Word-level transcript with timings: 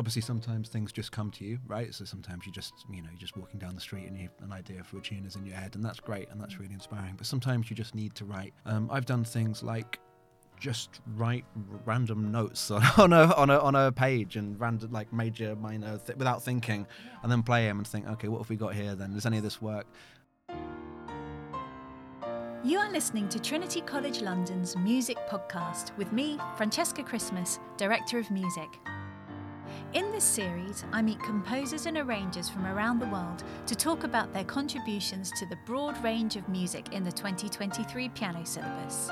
obviously 0.00 0.22
sometimes 0.22 0.70
things 0.70 0.92
just 0.92 1.12
come 1.12 1.30
to 1.30 1.44
you, 1.44 1.58
right? 1.66 1.94
So 1.94 2.06
sometimes 2.06 2.46
you 2.46 2.52
just, 2.52 2.72
you 2.90 3.02
know, 3.02 3.10
you're 3.10 3.18
just 3.18 3.36
walking 3.36 3.60
down 3.60 3.74
the 3.74 3.82
street 3.82 4.06
and 4.06 4.16
you 4.16 4.22
have 4.22 4.48
an 4.48 4.50
idea 4.50 4.82
for 4.82 4.96
a 4.96 5.00
tune 5.02 5.26
is 5.26 5.36
in 5.36 5.44
your 5.44 5.54
head, 5.54 5.74
and 5.74 5.84
that's 5.84 6.00
great 6.00 6.30
and 6.30 6.40
that's 6.40 6.58
really 6.58 6.72
inspiring. 6.72 7.16
But 7.18 7.26
sometimes 7.26 7.68
you 7.68 7.76
just 7.76 7.94
need 7.94 8.14
to 8.14 8.24
write. 8.24 8.54
Um, 8.64 8.88
I've 8.90 9.04
done 9.04 9.24
things 9.24 9.62
like 9.62 10.00
just 10.58 11.02
write 11.16 11.44
random 11.84 12.32
notes 12.32 12.70
on, 12.70 12.82
on 12.96 13.12
a 13.12 13.34
on 13.34 13.50
a 13.50 13.58
on 13.58 13.74
a 13.74 13.92
page 13.92 14.36
and 14.36 14.58
random 14.58 14.90
like 14.90 15.12
major 15.12 15.54
minor 15.54 15.98
th- 15.98 16.16
without 16.16 16.42
thinking, 16.42 16.86
and 17.22 17.30
then 17.30 17.42
play 17.42 17.66
them 17.66 17.76
and 17.76 17.86
think, 17.86 18.08
okay, 18.08 18.28
what 18.28 18.38
have 18.38 18.48
we 18.48 18.56
got 18.56 18.74
here? 18.74 18.94
Then 18.94 19.12
does 19.12 19.26
any 19.26 19.36
of 19.36 19.42
this 19.42 19.60
work? 19.60 19.86
You 22.64 22.78
are 22.78 22.90
listening 22.90 23.28
to 23.28 23.38
Trinity 23.38 23.82
College 23.82 24.22
London's 24.22 24.76
Music 24.76 25.18
Podcast 25.28 25.94
with 25.98 26.10
me, 26.10 26.38
Francesca 26.56 27.02
Christmas, 27.02 27.60
Director 27.76 28.18
of 28.18 28.30
Music. 28.30 28.68
In 29.92 30.12
this 30.12 30.24
series, 30.24 30.84
I 30.92 31.02
meet 31.02 31.18
composers 31.20 31.86
and 31.86 31.98
arrangers 31.98 32.48
from 32.48 32.66
around 32.66 32.98
the 32.98 33.06
world 33.06 33.42
to 33.66 33.74
talk 33.74 34.04
about 34.04 34.32
their 34.32 34.44
contributions 34.44 35.32
to 35.38 35.46
the 35.46 35.58
broad 35.66 36.02
range 36.02 36.36
of 36.36 36.48
music 36.48 36.92
in 36.92 37.02
the 37.02 37.12
2023 37.12 38.08
piano 38.10 38.44
syllabus. 38.44 39.10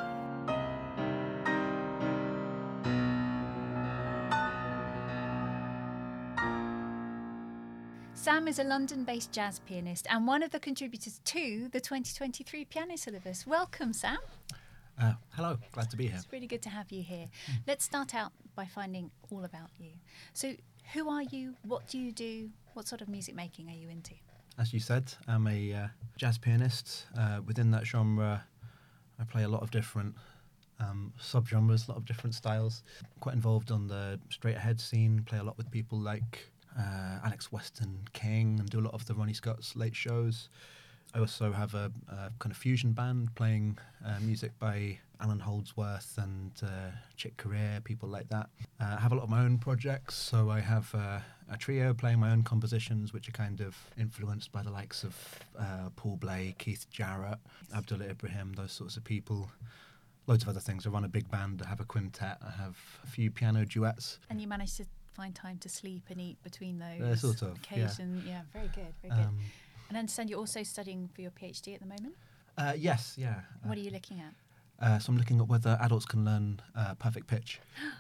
Sam 8.15 8.47
is 8.47 8.59
a 8.59 8.65
London 8.65 9.05
based 9.05 9.33
jazz 9.33 9.61
pianist 9.61 10.07
and 10.11 10.27
one 10.27 10.43
of 10.43 10.51
the 10.51 10.61
contributors 10.61 11.21
to 11.25 11.69
the 11.73 11.81
2023 11.81 12.65
piano 12.67 12.97
syllabus. 12.97 13.47
Welcome, 13.47 13.93
Sam. 13.93 14.19
Uh, 15.01 15.13
hello, 15.31 15.57
glad 15.73 15.89
to 15.91 15.97
be 15.97 16.09
here. 16.09 16.17
It's 16.17 16.33
really 16.33 16.49
good 16.49 16.63
to 16.63 16.69
have 16.71 16.91
you 16.91 17.03
here. 17.03 17.27
Let's 17.69 17.85
start 17.85 18.17
out 18.17 18.33
by 18.57 18.67
finding 18.67 19.13
all 19.31 19.45
about 19.45 19.71
you. 19.79 19.91
So, 20.33 20.55
who 20.93 21.09
are 21.09 21.23
you? 21.23 21.55
What 21.63 21.87
do 21.87 21.99
you 21.99 22.11
do? 22.11 22.51
What 22.75 22.89
sort 22.89 23.01
of 23.01 23.09
music 23.09 23.37
making 23.37 23.69
are 23.69 23.75
you 23.75 23.89
into? 23.89 24.15
As 24.59 24.73
you 24.73 24.81
said, 24.81 25.13
I'm 25.29 25.47
a 25.47 25.73
uh, 25.73 25.87
jazz 26.17 26.37
pianist. 26.37 27.07
Uh, 27.17 27.41
within 27.47 27.71
that 27.71 27.87
genre, 27.87 28.45
I 29.21 29.25
play 29.25 29.45
a 29.45 29.49
lot 29.49 29.63
of 29.63 29.71
different 29.71 30.17
um, 30.81 31.13
subgenres, 31.21 31.87
a 31.87 31.93
lot 31.93 31.99
of 31.99 32.05
different 32.05 32.35
styles. 32.35 32.83
Quite 33.21 33.37
involved 33.37 33.71
on 33.71 33.87
the 33.87 34.19
straight 34.31 34.57
ahead 34.57 34.81
scene, 34.81 35.23
play 35.25 35.39
a 35.39 35.45
lot 35.45 35.57
with 35.57 35.71
people 35.71 35.99
like 36.01 36.51
uh, 36.77 37.21
Alex 37.25 37.53
Weston 37.53 38.01
King 38.15 38.59
and 38.59 38.69
do 38.69 38.81
a 38.81 38.83
lot 38.83 38.95
of 38.95 39.07
the 39.07 39.15
Ronnie 39.15 39.33
Scott's 39.33 39.77
late 39.77 39.95
shows. 39.95 40.49
I 41.15 41.21
also 41.21 41.53
have 41.53 41.75
a, 41.75 41.91
a 42.09 42.31
kind 42.39 42.53
of 42.53 42.57
fusion 42.57 42.93
band 42.93 43.35
playing 43.35 43.79
uh, 44.05 44.19
music 44.21 44.53
by 44.59 44.99
Allan 45.21 45.41
Holdsworth 45.41 46.19
and 46.19 46.53
uh, 46.63 46.91
Chick 47.17 47.37
Corea, 47.39 47.81
people 47.83 48.09
like 48.09 48.29
that. 48.29 48.51
Uh, 48.81 48.97
I 48.99 49.01
have 49.01 49.13
a 49.13 49.15
lot 49.15 49.25
of 49.25 49.31
my 49.31 49.43
own 49.43 49.59
projects, 49.59 50.15
so 50.15 50.51
I 50.51 50.61
have 50.61 50.95
uh, 50.95 51.19
a 51.51 51.57
trio 51.57 51.95
playing 51.95 52.19
my 52.21 52.31
own 52.31 52.43
compositions, 52.43 53.13
which 53.13 53.29
are 53.29 53.33
kind 53.33 53.61
of 53.61 53.75
influenced 53.99 54.53
by 54.53 54.63
the 54.63 54.71
likes 54.71 55.03
of 55.03 55.17
uh, 55.59 55.89
Paul 55.97 56.17
Bley, 56.17 56.55
Keith 56.59 56.87
Jarrett, 56.91 57.39
Abdullah 57.75 58.05
Ibrahim, 58.11 58.53
those 58.53 58.73
sorts 58.73 58.97
of 58.97 59.05
people. 59.05 59.51
Loads 60.27 60.43
of 60.43 60.51
other 60.51 60.61
things. 60.61 60.87
I 60.87 60.91
run 60.91 61.05
a 61.05 61.09
big 61.09 61.31
band. 61.31 61.63
I 61.65 61.69
have 61.71 61.81
a 61.81 61.85
quintet. 61.87 62.37
I 62.47 62.51
have 62.51 62.77
a 63.03 63.07
few 63.07 63.31
piano 63.31 63.65
duets. 63.65 64.19
And 64.29 64.43
you 64.43 64.47
manage 64.47 64.77
to 64.77 64.85
find 65.15 65.35
time 65.35 65.57
to 65.61 65.71
sleep 65.71 66.03
and 66.11 66.21
eat 66.21 66.37
between 66.43 66.79
those 66.79 67.01
Uh, 67.01 67.17
sort 67.17 67.41
of, 67.43 67.59
yeah. 67.75 67.89
Yeah. 68.27 68.43
very 68.53 68.69
good, 68.75 68.93
very 69.01 69.15
good. 69.17 69.27
Um, 69.27 69.39
and 69.89 69.97
I 69.97 70.01
understand 70.01 70.31
you're 70.31 70.39
also 70.39 70.63
studying 70.63 71.09
for 71.15 71.21
your 71.23 71.31
PhD 71.31 71.75
at 71.75 71.81
the 71.81 71.87
moment. 71.87 72.15
uh, 72.57 72.75
yes, 72.77 73.15
yeah. 73.17 73.41
What 73.65 73.79
are 73.79 73.81
you 73.81 73.91
looking 73.91 74.21
at? 74.21 74.35
Uh, 74.85 74.99
so 74.99 75.11
I'm 75.11 75.19
looking 75.19 75.41
at 75.41 75.49
whether 75.49 75.77
adults 75.81 76.07
can 76.07 76.25
learn 76.25 76.61
uh, 76.77 76.95
perfect 76.95 77.27
pitch. 77.27 77.61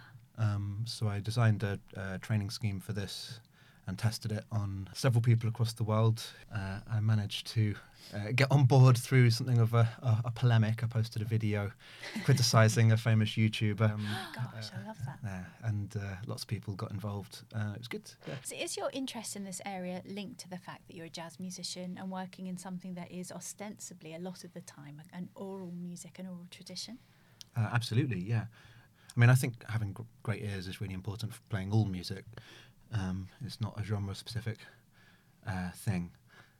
Um, 0.41 0.85
so 0.87 1.09
I 1.09 1.19
designed 1.19 1.65
a, 1.65 1.81
a 1.97 2.21
training 2.21 2.51
scheme 2.51 2.79
for 2.79 2.93
this 2.93 3.41
and 3.89 3.99
tested 3.99 4.31
it 4.31 4.45
on 4.53 4.89
several 4.93 5.23
people 5.23 5.49
across 5.49 5.73
the 5.73 5.83
world. 5.83 6.23
Uh, 6.55 6.81
I 6.93 7.01
managed 7.01 7.47
to 7.55 7.75
uh, 8.15 8.33
get 8.35 8.47
on 8.51 8.65
board 8.67 8.99
through 8.99 9.31
something 9.31 9.59
of 9.59 9.73
a, 9.73 9.89
a, 10.03 10.19
a 10.27 10.31
polemic. 10.31 10.85
I 10.85 10.87
posted 10.87 11.23
a 11.23 11.25
video 11.25 11.73
criticising 12.25 12.93
a 12.93 12.99
famous 12.99 13.31
YouTuber. 13.31 13.91
Um, 13.91 14.07
Gosh, 14.35 14.71
I 14.75 14.87
love 14.87 14.99
that. 15.07 15.19
yeah, 15.25 15.45
and 15.65 15.97
uh, 15.97 16.17
lots 16.27 16.43
of 16.43 16.49
people 16.49 16.75
got 16.75 16.91
involved. 16.91 17.41
Uh, 17.55 17.73
it 17.75 17.79
was 17.79 17.89
good. 17.89 18.11
Yeah. 18.27 18.35
So 18.45 18.55
is 18.57 18.77
your 18.77 18.91
interest 18.93 19.37
in 19.37 19.45
this 19.45 19.63
area 19.65 20.03
linked 20.07 20.39
to 20.41 20.51
the 20.51 20.59
fact 20.59 20.87
that 20.89 20.95
you're 20.95 21.07
a 21.07 21.11
jazz 21.11 21.41
musician 21.41 21.97
and 21.99 22.11
working 22.11 22.47
in 22.47 22.59
something 22.59 22.95
that 22.95 23.11
is 23.11 23.33
ostensibly 23.33 24.15
a 24.15 24.19
lot 24.19 24.45
of 24.45 24.53
the 24.53 24.61
time 24.61 25.01
an 25.15 25.31
oral 25.35 25.73
music, 25.73 26.19
an 26.19 26.27
oral 26.27 26.47
tradition? 26.51 26.99
Uh, 27.57 27.71
absolutely, 27.73 28.21
yeah. 28.21 28.45
I 29.17 29.21
mean, 29.21 29.31
I 29.31 29.35
think 29.35 29.69
having 29.69 29.97
great 30.23 30.45
ears 30.45 30.69
is 30.69 30.81
really 30.81 30.95
important 30.95 31.33
for 31.35 31.41
playing 31.49 31.73
all 31.73 31.87
music. 31.87 32.25
Um, 32.93 33.29
it's 33.45 33.61
not 33.61 33.79
a 33.79 33.85
genre 33.85 34.15
specific 34.15 34.59
uh, 35.47 35.71
thing. 35.73 36.11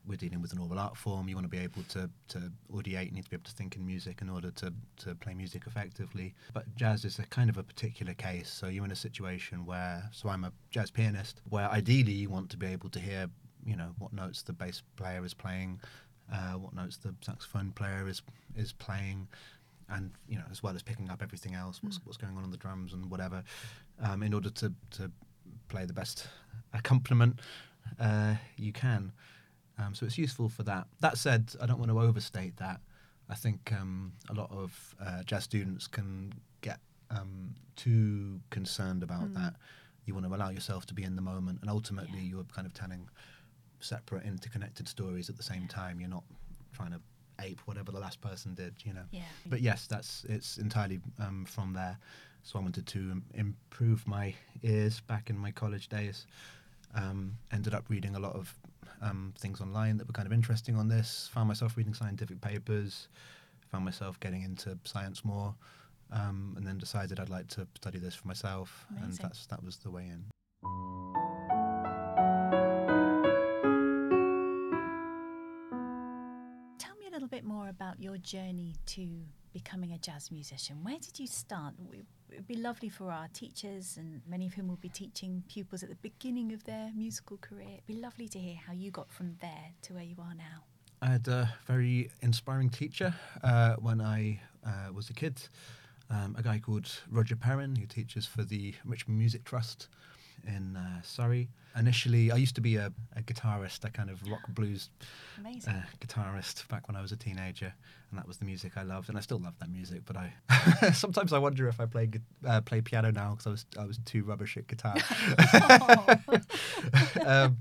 We're 0.07 0.17
dealing 0.17 0.41
with 0.41 0.53
an 0.53 0.59
oral 0.59 0.79
art 0.79 0.97
form. 0.97 1.29
You 1.29 1.35
want 1.35 1.45
to 1.45 1.51
be 1.51 1.63
able 1.63 1.83
to, 1.91 2.09
to 2.29 2.53
audiate, 2.73 3.07
you 3.07 3.13
need 3.13 3.25
to 3.25 3.31
be 3.31 3.37
able 3.37 3.45
to 3.45 3.53
think 3.53 3.77
in 3.77 3.85
music 3.85 4.23
in 4.23 4.31
order 4.31 4.51
to, 4.53 4.73
to 4.99 5.15
play 5.17 5.35
music 5.35 5.65
effectively. 5.67 6.35
But 6.55 6.65
jazz 6.77 7.05
is 7.05 7.19
a 7.19 7.25
kind 7.25 7.51
of 7.51 7.59
a 7.59 7.63
particular 7.63 8.15
case. 8.15 8.49
So 8.49 8.69
you're 8.69 8.87
in 8.87 8.91
a 8.91 8.97
situation 8.97 9.67
where, 9.67 10.09
so 10.13 10.31
I'm 10.31 10.45
a 10.45 10.53
jazz 10.71 10.91
pianist, 10.91 11.43
where 11.51 11.69
ideally 11.69 12.13
you 12.13 12.31
want 12.31 12.49
to 12.51 12.57
be 12.57 12.69
able 12.69 12.89
to 12.91 12.99
hear, 12.99 13.29
you 13.67 13.77
know, 13.77 13.95
what 13.99 14.15
notes 14.15 14.43
the 14.43 14.55
bass 14.55 14.83
player 14.97 15.25
is 15.27 15.35
playing, 15.35 15.81
uh, 16.33 16.53
what 16.53 16.75
notes 16.75 16.97
the 16.99 17.15
saxophone 17.21 17.73
player 17.73 18.07
is 18.09 18.23
is 18.57 18.73
playing, 18.73 19.29
and 19.89 20.11
you 20.29 20.37
know 20.37 20.45
as 20.51 20.63
well 20.63 20.75
as 20.75 20.83
picking 20.83 21.11
up 21.11 21.23
everything 21.23 21.55
else, 21.55 21.83
what's 21.83 22.01
what's 22.05 22.17
going 22.17 22.37
on 22.37 22.45
on 22.45 22.51
the 22.51 22.57
drums 22.57 22.93
and 22.93 23.11
whatever, 23.11 23.43
um, 24.03 24.23
in 24.23 24.35
order 24.35 24.51
to 24.51 24.73
to 24.91 25.11
play 25.69 25.85
the 25.87 25.93
best 25.93 26.27
accompaniment 26.75 27.41
uh, 28.01 28.35
you 28.57 28.73
can. 28.73 29.13
Um, 29.79 29.95
so 29.95 30.07
it's 30.07 30.19
useful 30.19 30.49
for 30.49 30.63
that. 30.65 30.87
That 31.01 31.19
said, 31.19 31.53
I 31.61 31.67
don't 31.67 31.79
want 31.79 31.91
to 31.91 32.01
overstate 32.01 32.57
that. 32.57 32.81
I 33.31 33.35
think 33.35 33.73
um, 33.79 34.13
a 34.29 34.35
lot 34.35 34.51
of 34.51 34.95
uh, 35.01 35.23
jazz 35.23 35.45
students 35.45 35.87
can 35.87 36.33
get 36.63 36.81
um, 37.11 37.55
too 37.77 38.41
concerned 38.51 39.03
about 39.03 39.29
Mm. 39.29 39.35
that. 39.35 39.55
You 40.05 40.15
want 40.15 40.27
to 40.27 40.35
allow 40.35 40.49
yourself 40.49 40.87
to 40.87 40.95
be 40.95 41.03
in 41.05 41.15
the 41.17 41.23
moment, 41.23 41.61
and 41.61 41.69
ultimately, 41.71 42.19
Yeah. 42.21 42.31
you're 42.31 42.45
kind 42.45 42.67
of 42.67 42.73
telling 42.73 43.09
separate, 43.81 44.25
interconnected 44.25 44.89
stories 44.89 45.29
at 45.29 45.37
the 45.37 45.43
same 45.43 45.69
time. 45.69 46.01
You're 46.01 46.09
not 46.09 46.25
trying 46.73 46.93
to 46.93 47.01
ape 47.41 47.61
whatever 47.65 47.93
the 47.93 48.01
last 48.01 48.21
person 48.21 48.55
did, 48.55 48.75
you 48.85 48.93
know. 48.93 49.05
Yeah. 49.11 49.23
But 49.47 49.61
yes, 49.61 49.87
that's 49.87 50.25
it's 50.29 50.59
entirely 50.59 51.01
um, 51.19 51.45
from 51.45 51.73
there. 51.73 51.99
So 52.43 52.59
I 52.59 52.63
wanted 52.63 52.87
to 52.87 52.99
im- 52.99 53.25
improve 53.35 54.07
my 54.07 54.35
ears 54.63 55.01
back 55.01 55.31
in 55.31 55.39
my 55.39 55.51
college 55.51 55.89
days. 55.89 56.27
Um, 56.95 57.37
ended 57.53 57.75
up 57.75 57.85
reading 57.89 58.17
a 58.17 58.19
lot 58.19 58.35
of 58.35 58.55
um, 59.03 59.35
things 59.39 59.61
online 59.61 59.99
that 59.99 60.07
were 60.07 60.13
kind 60.13 60.27
of 60.27 60.33
interesting 60.33 60.77
on 60.77 60.89
this. 60.89 61.29
Found 61.35 61.49
myself 61.49 61.77
reading 61.77 61.95
scientific 61.95 62.41
papers. 62.41 63.09
Found 63.71 63.85
myself 63.85 64.19
getting 64.21 64.43
into 64.43 64.79
science 64.85 65.25
more, 65.25 65.55
um, 66.11 66.55
and 66.57 66.67
then 66.67 66.79
decided 66.79 67.21
I'd 67.21 67.29
like 67.29 67.49
to 67.49 67.67
study 67.77 67.99
this 67.99 68.15
for 68.15 68.27
myself. 68.27 68.87
And 69.03 69.13
that's 69.13 69.47
that 69.47 69.63
was 69.63 69.77
the 69.77 69.91
way 69.91 70.05
in. 70.05 71.18
More 77.69 77.71
about 77.71 78.01
your 78.01 78.17
journey 78.19 78.75
to 78.87 79.07
becoming 79.53 79.93
a 79.93 79.99
jazz 79.99 80.31
musician. 80.31 80.79
Where 80.83 80.99
did 80.99 81.19
you 81.19 81.27
start? 81.27 81.75
It'd 82.31 82.47
be 82.47 82.57
lovely 82.57 82.89
for 82.89 83.11
our 83.11 83.29
teachers, 83.33 83.97
and 83.99 84.23
many 84.27 84.47
of 84.47 84.55
whom 84.55 84.69
will 84.69 84.77
be 84.77 84.89
teaching 84.89 85.43
pupils 85.49 85.83
at 85.83 85.89
the 85.89 85.97
beginning 85.97 86.53
of 86.53 86.65
their 86.65 86.91
musical 86.95 87.37
career. 87.39 87.69
It'd 87.75 87.87
be 87.87 87.95
lovely 87.95 88.29
to 88.29 88.39
hear 88.39 88.57
how 88.67 88.73
you 88.73 88.91
got 88.91 89.11
from 89.11 89.37
there 89.41 89.73
to 89.83 89.95
where 89.95 90.03
you 90.03 90.17
are 90.19 90.35
now. 90.35 90.65
I 91.03 91.07
had 91.07 91.29
a 91.29 91.53
very 91.67 92.11
inspiring 92.23 92.71
teacher 92.71 93.15
uh, 93.43 93.75
when 93.77 94.01
I 94.01 94.41
uh, 94.67 94.93
was 94.93 95.11
a 95.11 95.15
kid. 95.15 95.41
Um, 96.11 96.37
a 96.39 96.43
guy 96.43 96.59
called 96.59 96.91
Roger 97.11 97.37
Perrin, 97.37 97.77
who 97.77 97.87
teaches 97.87 98.25
for 98.25 98.45
the 98.45 98.75
Richmond 98.85 99.19
Music 99.19 99.45
Trust 99.45 99.89
in 100.47 100.77
uh, 100.77 101.03
Surrey. 101.03 101.49
Initially, 101.77 102.33
I 102.33 102.37
used 102.37 102.55
to 102.57 102.61
be 102.61 102.77
a, 102.77 102.93
a 103.17 103.23
guitarist, 103.23 103.85
a 103.85 103.91
kind 103.91 104.11
of 104.11 104.21
rock 104.29 104.43
blues 104.49 104.91
uh, 105.45 105.73
guitarist 106.01 106.67
back 106.69 106.89
when 106.89 106.97
I 106.97 107.03
was 107.03 107.13
a 107.13 107.17
teenager, 107.17 107.73
and 108.11 108.19
that 108.19 108.27
was 108.27 108.39
the 108.39 108.45
music 108.45 108.73
I 108.77 108.83
loved, 108.83 109.09
and 109.09 109.19
I 109.19 109.21
still 109.21 109.39
love 109.39 109.55
that 109.61 109.71
music. 109.71 110.03
But 110.05 110.17
I 110.17 110.91
sometimes 110.93 111.33
I 111.33 111.39
wonder 111.39 111.69
if 111.69 111.79
I 111.81 111.87
play 111.87 112.09
uh, 112.47 112.61
play 112.63 112.81
piano 112.81 113.11
now 113.11 113.31
because 113.31 113.47
I 113.47 113.51
was 113.51 113.67
I 113.79 113.85
was 113.85 113.99
too 114.05 114.25
rubbish 114.25 114.57
at 114.57 114.67
guitar. 114.67 114.97
um, 117.27 117.59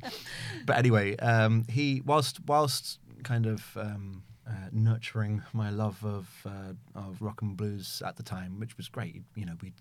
but 0.66 0.78
anyway, 0.78 1.16
um, 1.18 1.66
he 1.70 2.02
whilst 2.06 2.40
whilst 2.48 3.00
kind 3.24 3.46
of 3.46 3.78
um, 3.78 4.24
uh, 4.48 4.70
nurturing 4.72 5.44
my 5.54 5.70
love 5.70 6.04
of 6.06 6.30
uh, 6.46 6.74
of 6.96 7.22
rock 7.22 7.42
and 7.42 7.58
blues 7.58 8.02
at 8.06 8.16
the 8.16 8.24
time, 8.24 8.60
which 8.60 8.78
was 8.78 8.88
great. 8.88 9.22
You 9.36 9.46
know, 9.46 9.54
we'd 9.62 9.74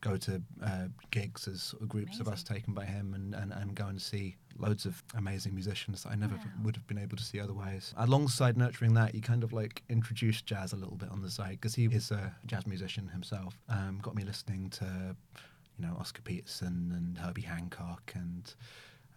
go 0.00 0.16
to 0.16 0.42
uh, 0.62 0.86
gigs 1.10 1.48
as 1.48 1.62
sort 1.62 1.82
of 1.82 1.88
groups 1.88 2.20
of 2.20 2.28
us 2.28 2.42
taken 2.42 2.74
by 2.74 2.84
him, 2.84 3.14
and, 3.14 3.34
and, 3.34 3.52
and 3.52 3.74
go 3.74 3.86
and 3.86 4.00
see 4.00 4.36
loads 4.58 4.86
of 4.86 5.02
amazing 5.16 5.54
musicians 5.54 6.02
that 6.02 6.12
I 6.12 6.14
never 6.14 6.36
Wow. 6.36 6.42
would 6.62 6.76
have 6.76 6.86
been 6.86 6.98
able 6.98 7.16
to 7.16 7.22
see 7.24 7.38
otherwise. 7.40 7.92
Alongside 7.96 8.56
nurturing 8.56 8.94
that, 8.94 9.14
you 9.14 9.20
kind 9.20 9.44
of 9.44 9.52
like 9.52 9.82
introduced 9.88 10.46
jazz 10.46 10.72
a 10.72 10.76
little 10.76 10.96
bit 10.96 11.10
on 11.10 11.20
the 11.22 11.30
side 11.30 11.52
because 11.60 11.74
he 11.74 11.84
is 11.86 12.10
a 12.10 12.34
jazz 12.46 12.66
musician 12.66 13.08
himself. 13.08 13.58
Um, 13.68 13.98
got 14.02 14.14
me 14.14 14.24
listening 14.24 14.70
to 14.70 15.16
you 15.78 15.86
know 15.86 15.94
Oscar 15.98 16.22
Peterson 16.22 16.92
and 16.96 17.18
Herbie 17.18 17.42
Hancock 17.42 18.12
and 18.14 18.54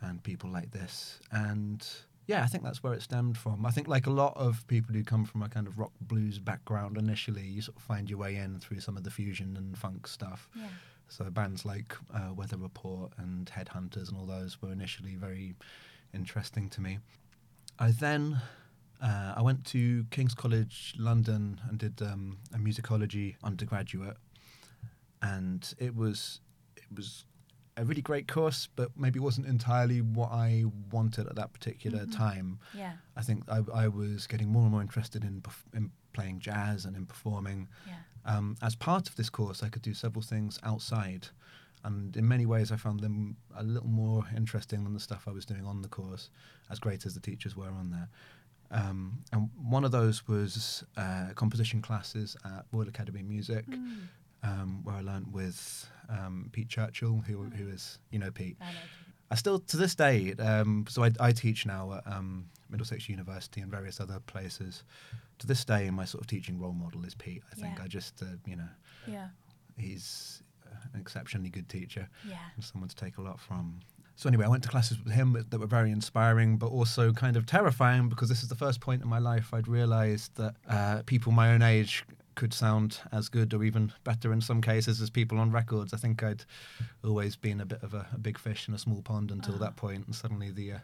and 0.01 0.21
people 0.23 0.49
like 0.49 0.71
this. 0.71 1.19
And 1.31 1.85
yeah, 2.29 2.43
I 2.43 2.45
think 2.45 2.63
that's 2.63 2.83
where 2.83 2.93
it 2.93 3.01
stemmed 3.01 3.39
from. 3.39 3.65
I 3.65 3.71
think 3.71 3.87
like 3.87 4.05
a 4.05 4.11
lot 4.11 4.37
of 4.37 4.63
people 4.67 4.93
who 4.93 5.03
come 5.03 5.25
from 5.25 5.41
a 5.41 5.49
kind 5.49 5.65
of 5.65 5.79
rock 5.79 5.93
blues 5.99 6.37
background 6.37 6.95
initially, 6.95 7.41
you 7.41 7.63
sort 7.63 7.75
of 7.75 7.81
find 7.81 8.07
your 8.07 8.19
way 8.19 8.35
in 8.35 8.59
through 8.59 8.81
some 8.81 8.95
of 8.95 9.03
the 9.03 9.09
fusion 9.09 9.57
and 9.57 9.75
funk 9.75 10.05
stuff. 10.05 10.47
Yeah. 10.55 10.67
So 11.07 11.23
bands 11.31 11.65
like 11.65 11.95
uh, 12.13 12.31
Weather 12.35 12.57
Report 12.57 13.13
and 13.17 13.47
Headhunters 13.47 14.09
and 14.09 14.17
all 14.19 14.27
those 14.27 14.61
were 14.61 14.71
initially 14.71 15.15
very 15.15 15.55
interesting 16.13 16.69
to 16.69 16.81
me. 16.81 16.99
I 17.79 17.89
then 17.89 18.39
uh, 19.01 19.33
I 19.35 19.41
went 19.41 19.65
to 19.65 20.05
King's 20.11 20.35
College 20.35 20.93
London 20.99 21.59
and 21.67 21.79
did 21.79 21.99
um, 21.99 22.37
a 22.53 22.59
musicology 22.59 23.37
undergraduate, 23.43 24.17
and 25.23 25.73
it 25.79 25.95
was 25.95 26.41
it 26.75 26.95
was 26.95 27.25
a 27.79 27.85
really 27.85 28.01
great 28.01 28.27
course, 28.27 28.67
but 28.75 28.89
maybe 28.97 29.19
wasn't 29.19 29.47
entirely 29.47 30.01
what 30.01 30.31
I 30.31 30.65
wanted 30.91 31.27
at 31.27 31.35
that 31.35 31.53
particular 31.53 32.05
Mhm. 32.05 32.15
time. 32.15 32.59
Yeah. 32.73 32.93
I 33.15 33.21
think 33.21 33.43
I, 33.49 33.59
I 33.73 33.87
was 33.87 34.27
getting 34.27 34.49
more 34.49 34.63
and 34.63 34.71
more 34.71 34.81
interested 34.81 35.23
in, 35.23 35.41
in 35.73 35.91
playing 36.13 36.39
jazz 36.39 36.85
and 36.85 36.95
in 36.95 37.05
performing. 37.05 37.67
Yeah. 37.87 37.95
Um, 38.25 38.57
as 38.61 38.75
part 38.75 39.07
of 39.09 39.15
this 39.15 39.29
course, 39.29 39.63
I 39.63 39.69
could 39.69 39.81
do 39.81 39.93
several 39.93 40.21
things 40.21 40.59
outside, 40.63 41.29
and 41.83 42.15
in 42.17 42.27
many 42.27 42.45
ways, 42.45 42.71
I 42.71 42.75
found 42.77 42.99
them 42.99 43.37
a 43.55 43.63
little 43.63 43.87
more 43.89 44.25
interesting 44.35 44.83
than 44.83 44.93
the 44.93 44.99
stuff 44.99 45.23
I 45.27 45.31
was 45.31 45.45
doing 45.45 45.65
on 45.65 45.81
the 45.81 45.87
course, 45.87 46.29
as 46.69 46.79
great 46.79 47.05
as 47.05 47.13
the 47.13 47.21
teachers 47.21 47.55
were 47.55 47.71
on 47.71 47.91
there. 47.91 48.09
Um, 48.71 49.23
and 49.31 49.49
one 49.57 49.83
of 49.83 49.91
those 49.91 50.27
was 50.27 50.83
uh, 50.95 51.29
composition 51.35 51.81
classes 51.81 52.37
at 52.45 52.65
Royal 52.71 52.87
Academy 52.89 53.21
of 53.21 53.25
Music, 53.25 53.65
Mm. 53.67 54.07
Um, 54.43 54.81
where 54.83 54.95
I 54.95 55.01
learnt 55.01 55.31
with 55.31 55.89
um, 56.09 56.49
Pete 56.51 56.69
Churchill, 56.69 57.23
who, 57.27 57.43
who 57.43 57.67
is, 57.69 57.99
you 58.11 58.19
know, 58.19 58.31
Pete. 58.31 58.57
I 58.61 58.65
know. 58.71 58.79
I 59.31 59.35
still, 59.35 59.59
to 59.59 59.77
this 59.77 59.93
day, 59.93 60.33
um, 60.39 60.85
so 60.89 61.03
I, 61.03 61.11
I 61.19 61.31
teach 61.31 61.65
now 61.65 61.93
at 61.93 62.07
um, 62.11 62.45
Middlesex 62.69 63.07
University 63.07 63.61
and 63.61 63.69
various 63.69 63.99
other 63.99 64.19
places. 64.25 64.83
To 65.39 65.45
this 65.47 65.63
day, 65.63 65.89
my 65.91 66.05
sort 66.05 66.21
of 66.23 66.27
teaching 66.27 66.59
role 66.59 66.73
model 66.73 67.05
is 67.05 67.13
Pete. 67.13 67.43
I 67.51 67.55
think 67.55 67.77
Yeah. 67.77 67.83
I 67.83 67.87
just, 67.87 68.21
uh, 68.23 68.25
you 68.47 68.55
know, 68.55 68.69
Yeah. 69.07 69.27
he's 69.77 70.41
uh, 70.65 70.75
an 70.93 70.99
exceptionally 70.99 71.49
good 71.49 71.69
teacher 71.69 72.09
Yeah. 72.27 72.37
and 72.55 72.63
someone 72.63 72.89
to 72.89 72.95
take 72.95 73.17
a 73.17 73.21
lot 73.21 73.39
from. 73.39 73.81
So 74.15 74.27
anyway, 74.27 74.45
I 74.45 74.49
went 74.49 74.63
to 74.63 74.69
classes 74.69 74.97
with 75.01 75.13
him 75.13 75.45
that 75.49 75.57
were 75.59 75.67
very 75.67 75.91
inspiring, 75.91 76.57
but 76.57 76.67
also 76.67 77.13
kind 77.13 77.37
of 77.37 77.45
terrifying 77.45 78.09
because 78.09 78.27
this 78.29 78.41
is 78.43 78.49
the 78.49 78.55
first 78.55 78.81
point 78.81 79.01
in 79.01 79.07
my 79.07 79.19
life 79.19 79.53
I'd 79.53 79.67
realised 79.67 80.35
that 80.35 80.55
uh, 80.67 81.03
people 81.05 81.31
my 81.31 81.51
own 81.53 81.61
age 81.61 82.03
could 82.35 82.53
sound 82.53 82.99
as 83.11 83.27
good 83.29 83.53
or 83.53 83.63
even 83.63 83.91
better 84.03 84.31
in 84.31 84.41
some 84.41 84.61
cases 84.61 85.01
as 85.01 85.09
people 85.09 85.37
on 85.39 85.51
records. 85.51 85.93
I 85.93 85.97
think 85.97 86.23
I'd 86.23 86.45
always 87.03 87.35
been 87.35 87.59
a 87.61 87.65
bit 87.65 87.83
of 87.83 87.93
a, 87.93 88.07
a 88.13 88.17
big 88.17 88.37
fish 88.37 88.67
in 88.67 88.73
a 88.73 88.77
small 88.77 89.01
pond 89.01 89.31
until 89.31 89.55
Ah. 89.55 89.59
that 89.59 89.75
point, 89.75 90.05
and 90.05 90.15
suddenly 90.15 90.51
the 90.51 90.73
uh, 90.73 90.79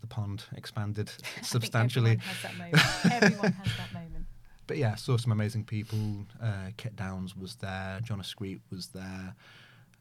the 0.00 0.06
pond 0.06 0.44
expanded 0.54 1.10
substantially. 1.42 2.12
everyone 2.12 2.26
has 2.28 2.42
that 2.42 2.56
moment. 2.58 3.22
everyone 3.22 3.52
has 3.52 3.76
that 3.76 3.92
moment. 3.94 4.26
But 4.68 4.78
yeah, 4.78 4.96
saw 4.96 5.16
some 5.16 5.30
amazing 5.30 5.62
people. 5.64 6.26
Uh, 6.42 6.70
Kit 6.76 6.96
Downes 6.96 7.36
was 7.36 7.54
there, 7.56 8.00
John 8.02 8.18
Ascreet 8.18 8.58
was 8.68 8.88
there, 8.88 9.36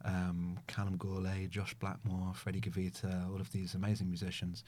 um, 0.03 0.57
Callum 0.65 0.97
Gourlay, 0.97 1.47
Josh 1.49 1.75
Blackmore, 1.75 2.33
Freddie 2.33 2.61
Gavita, 2.61 3.29
all 3.31 3.39
of 3.39 3.51
these 3.51 3.75
amazing 3.75 4.07
musicians, 4.09 4.63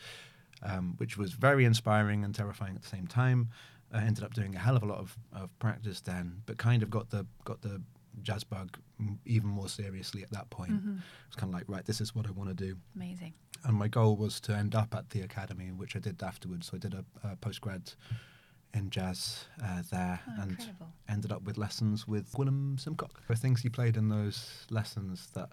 um, 0.62 0.94
which 0.98 1.18
was 1.18 1.34
very 1.34 1.66
inspiring 1.66 2.24
and 2.24 2.36
terrifying 2.36 2.76
at 2.76 2.84
the 2.84 2.88
same 2.88 3.08
time. 3.08 3.50
I 3.94 4.04
ended 4.04 4.24
up 4.24 4.34
doing 4.34 4.56
a 4.56 4.60
hell 4.60 4.76
of 4.76 4.84
a 4.84 4.86
lot 4.86 5.00
of, 5.00 5.18
of 5.34 5.58
practice 5.60 6.02
then, 6.02 6.42
but 6.46 6.58
kind 6.58 6.84
of 6.84 6.90
got 6.90 7.10
the 7.10 7.26
got 7.46 7.62
the 7.62 7.82
jazz 8.24 8.44
bug 8.44 8.78
even 9.26 9.48
more 9.50 9.70
seriously 9.70 10.24
at 10.24 10.32
that 10.32 10.50
point. 10.50 10.72
Mhm. 10.72 11.02
It's 11.28 11.36
kind 11.36 11.54
of 11.54 11.58
like, 11.60 11.66
right, 11.70 11.86
this 11.86 12.02
is 12.02 12.16
what 12.16 12.26
I 12.28 12.32
want 12.32 12.50
to 12.50 12.56
do. 12.56 12.76
Amazing. 12.96 13.34
And 13.64 13.78
my 13.78 13.88
goal 13.88 14.16
was 14.18 14.40
to 14.42 14.56
end 14.56 14.74
up 14.76 14.94
at 14.96 15.10
the 15.12 15.22
academy, 15.22 15.72
which 15.72 15.96
I 15.96 16.00
did 16.00 16.22
afterwards. 16.24 16.68
So 16.68 16.78
I 16.78 16.80
did 16.80 16.94
a, 16.96 17.06
a 17.24 17.36
postgrad 17.38 17.94
in 18.74 18.90
jazz 18.90 19.46
uh, 19.64 19.84
there 19.92 20.20
Oh, 20.28 20.42
and 20.42 20.52
incredible. 20.52 20.88
ended 21.08 21.32
up 21.32 21.44
with 21.44 21.58
lessons 21.58 22.08
with 22.08 22.32
Gwilym 22.34 22.78
Simcock. 22.84 23.12
The 23.28 23.36
things 23.36 23.62
he 23.62 23.70
played 23.70 23.98
in 23.98 24.10
those 24.10 24.66
lessons 24.70 25.28
that 25.34 25.50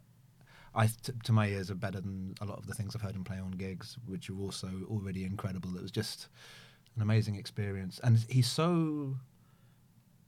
I, 0.74 0.86
t- 0.86 1.12
to 1.22 1.32
my 1.32 1.46
ears, 1.48 1.70
are 1.70 1.74
better 1.76 2.00
than 2.00 2.34
a 2.40 2.44
lot 2.46 2.58
of 2.58 2.66
the 2.66 2.74
things 2.74 2.96
I've 2.96 3.02
heard 3.02 3.14
him 3.14 3.24
play 3.24 3.38
on 3.38 3.52
gigs, 3.52 3.96
which 4.06 4.28
are 4.30 4.38
also 4.40 4.68
already 4.88 5.24
incredible. 5.24 5.76
It 5.76 5.82
was 5.82 5.92
just 5.92 6.28
an 6.96 7.02
amazing 7.02 7.34
experience, 7.36 8.00
and 8.02 8.18
he's 8.28 8.46
so 8.50 9.16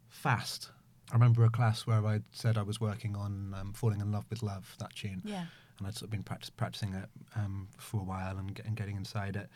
fast. 0.09 0.71
I 1.11 1.15
remember 1.15 1.45
a 1.45 1.51
class 1.51 1.87
where 1.87 2.05
I 2.05 2.21
said 2.33 2.59
I 2.59 2.63
was 2.63 2.81
working 2.81 3.15
on 3.17 3.55
um, 3.59 3.73
"Falling 3.73 4.01
in 4.01 4.11
Love 4.13 4.25
with 4.31 4.43
Love" 4.43 4.75
that 4.79 4.95
tune, 4.95 5.23
Yeah. 5.25 5.47
and 5.79 5.87
I'd 5.87 5.95
sort 5.95 6.05
of 6.05 6.11
been 6.11 6.23
practice, 6.25 6.51
practicing 6.51 6.95
it 6.95 7.09
um, 7.37 7.69
for 7.79 8.01
a 8.01 8.05
while 8.05 8.39
and, 8.39 8.55
get, 8.55 8.67
and 8.67 8.77
getting 8.77 8.97
inside 8.97 9.37
it. 9.37 9.49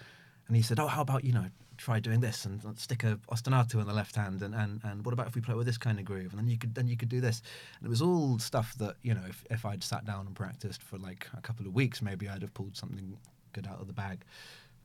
And 0.46 0.56
he 0.56 0.62
said, 0.62 0.78
"Oh, 0.78 0.86
how 0.86 1.02
about 1.02 1.24
you 1.24 1.32
know 1.32 1.46
try 1.76 1.98
doing 1.98 2.20
this 2.20 2.44
and 2.44 2.60
stick 2.78 3.04
a 3.04 3.18
ostinato 3.32 3.80
in 3.80 3.86
the 3.86 3.94
left 3.94 4.14
hand, 4.14 4.42
and, 4.42 4.54
and, 4.54 4.82
and 4.84 5.02
what 5.04 5.12
about 5.14 5.26
if 5.26 5.34
we 5.34 5.40
play 5.40 5.54
with 5.54 5.66
this 5.66 5.78
kind 5.78 5.98
of 5.98 6.04
groove, 6.04 6.30
and 6.32 6.38
then 6.38 6.46
you 6.48 6.58
could 6.58 6.74
then 6.74 6.86
you 6.86 6.96
could 6.96 7.08
do 7.08 7.20
this." 7.20 7.42
And 7.78 7.86
it 7.86 7.90
was 7.90 8.02
all 8.02 8.38
stuff 8.38 8.74
that 8.78 8.96
you 9.02 9.14
know 9.14 9.24
if, 9.28 9.44
if 9.50 9.64
I'd 9.64 9.82
sat 9.82 10.04
down 10.04 10.26
and 10.26 10.36
practiced 10.36 10.82
for 10.82 10.98
like 10.98 11.26
a 11.36 11.40
couple 11.40 11.66
of 11.66 11.74
weeks, 11.74 12.00
maybe 12.02 12.28
I'd 12.28 12.42
have 12.42 12.54
pulled 12.54 12.76
something 12.76 13.16
good 13.52 13.66
out 13.66 13.80
of 13.80 13.88
the 13.88 13.92
bag. 13.92 14.24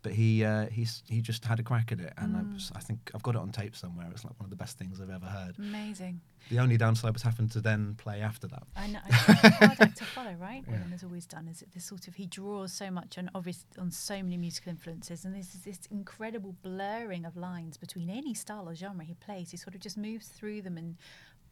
But 0.06 0.14
he 0.14 0.46
uh, 0.46 0.68
he's 0.68 1.02
he 1.10 1.20
just 1.20 1.44
had 1.44 1.60
a 1.60 1.64
crack 1.64 1.92
at 1.92 2.00
it, 2.00 2.14
and 2.18 2.38
I, 2.38 2.42
Mm. 2.42 2.54
was, 2.54 2.72
I 2.76 2.80
think 2.80 3.00
I've 3.16 3.24
got 3.24 3.34
it 3.34 3.40
on 3.42 3.52
tape 3.52 3.76
somewhere. 3.76 4.08
It's 4.12 4.24
like 4.24 4.40
one 4.40 4.46
of 4.46 4.52
the 4.52 4.56
best 4.56 4.78
things 4.78 5.02
I've 5.02 5.10
ever 5.10 5.26
heard. 5.26 5.58
Amazing. 5.58 6.22
The 6.52 6.60
only 6.60 6.78
downside 6.78 7.12
was 7.14 7.24
having 7.24 7.50
to 7.50 7.60
then 7.60 7.96
play 7.96 8.22
after 8.22 8.46
that. 8.50 8.64
I 8.76 8.86
know. 8.94 9.00
Hard 9.10 9.96
to 9.96 10.06
follow, 10.06 10.34
right? 10.40 10.64
Yeah. 10.68 10.76
Gwilym 10.76 10.92
has 10.92 11.04
always 11.04 11.26
done. 11.26 11.48
Is 11.48 11.64
it 11.64 11.72
this 11.74 11.86
sort 11.86 12.08
of 12.08 12.14
he 12.14 12.28
draws 12.28 12.72
so 12.72 12.92
much 12.92 13.18
on 13.18 13.32
obvious 13.34 13.66
on 13.80 13.90
so 13.90 14.22
many 14.22 14.38
musical 14.38 14.70
influences, 14.70 15.26
and 15.26 15.34
there's 15.34 15.50
this 15.70 15.80
incredible 15.90 16.54
blurring 16.62 17.26
of 17.26 17.36
lines 17.36 17.76
between 17.78 18.12
any 18.12 18.36
style 18.36 18.70
or 18.70 18.76
genre 18.76 19.04
he 19.04 19.16
plays. 19.16 19.50
He 19.50 19.58
sort 19.58 19.74
of 19.74 19.82
just 19.82 19.98
moves 19.98 20.28
through 20.28 20.62
them 20.62 20.78
and 20.78 20.98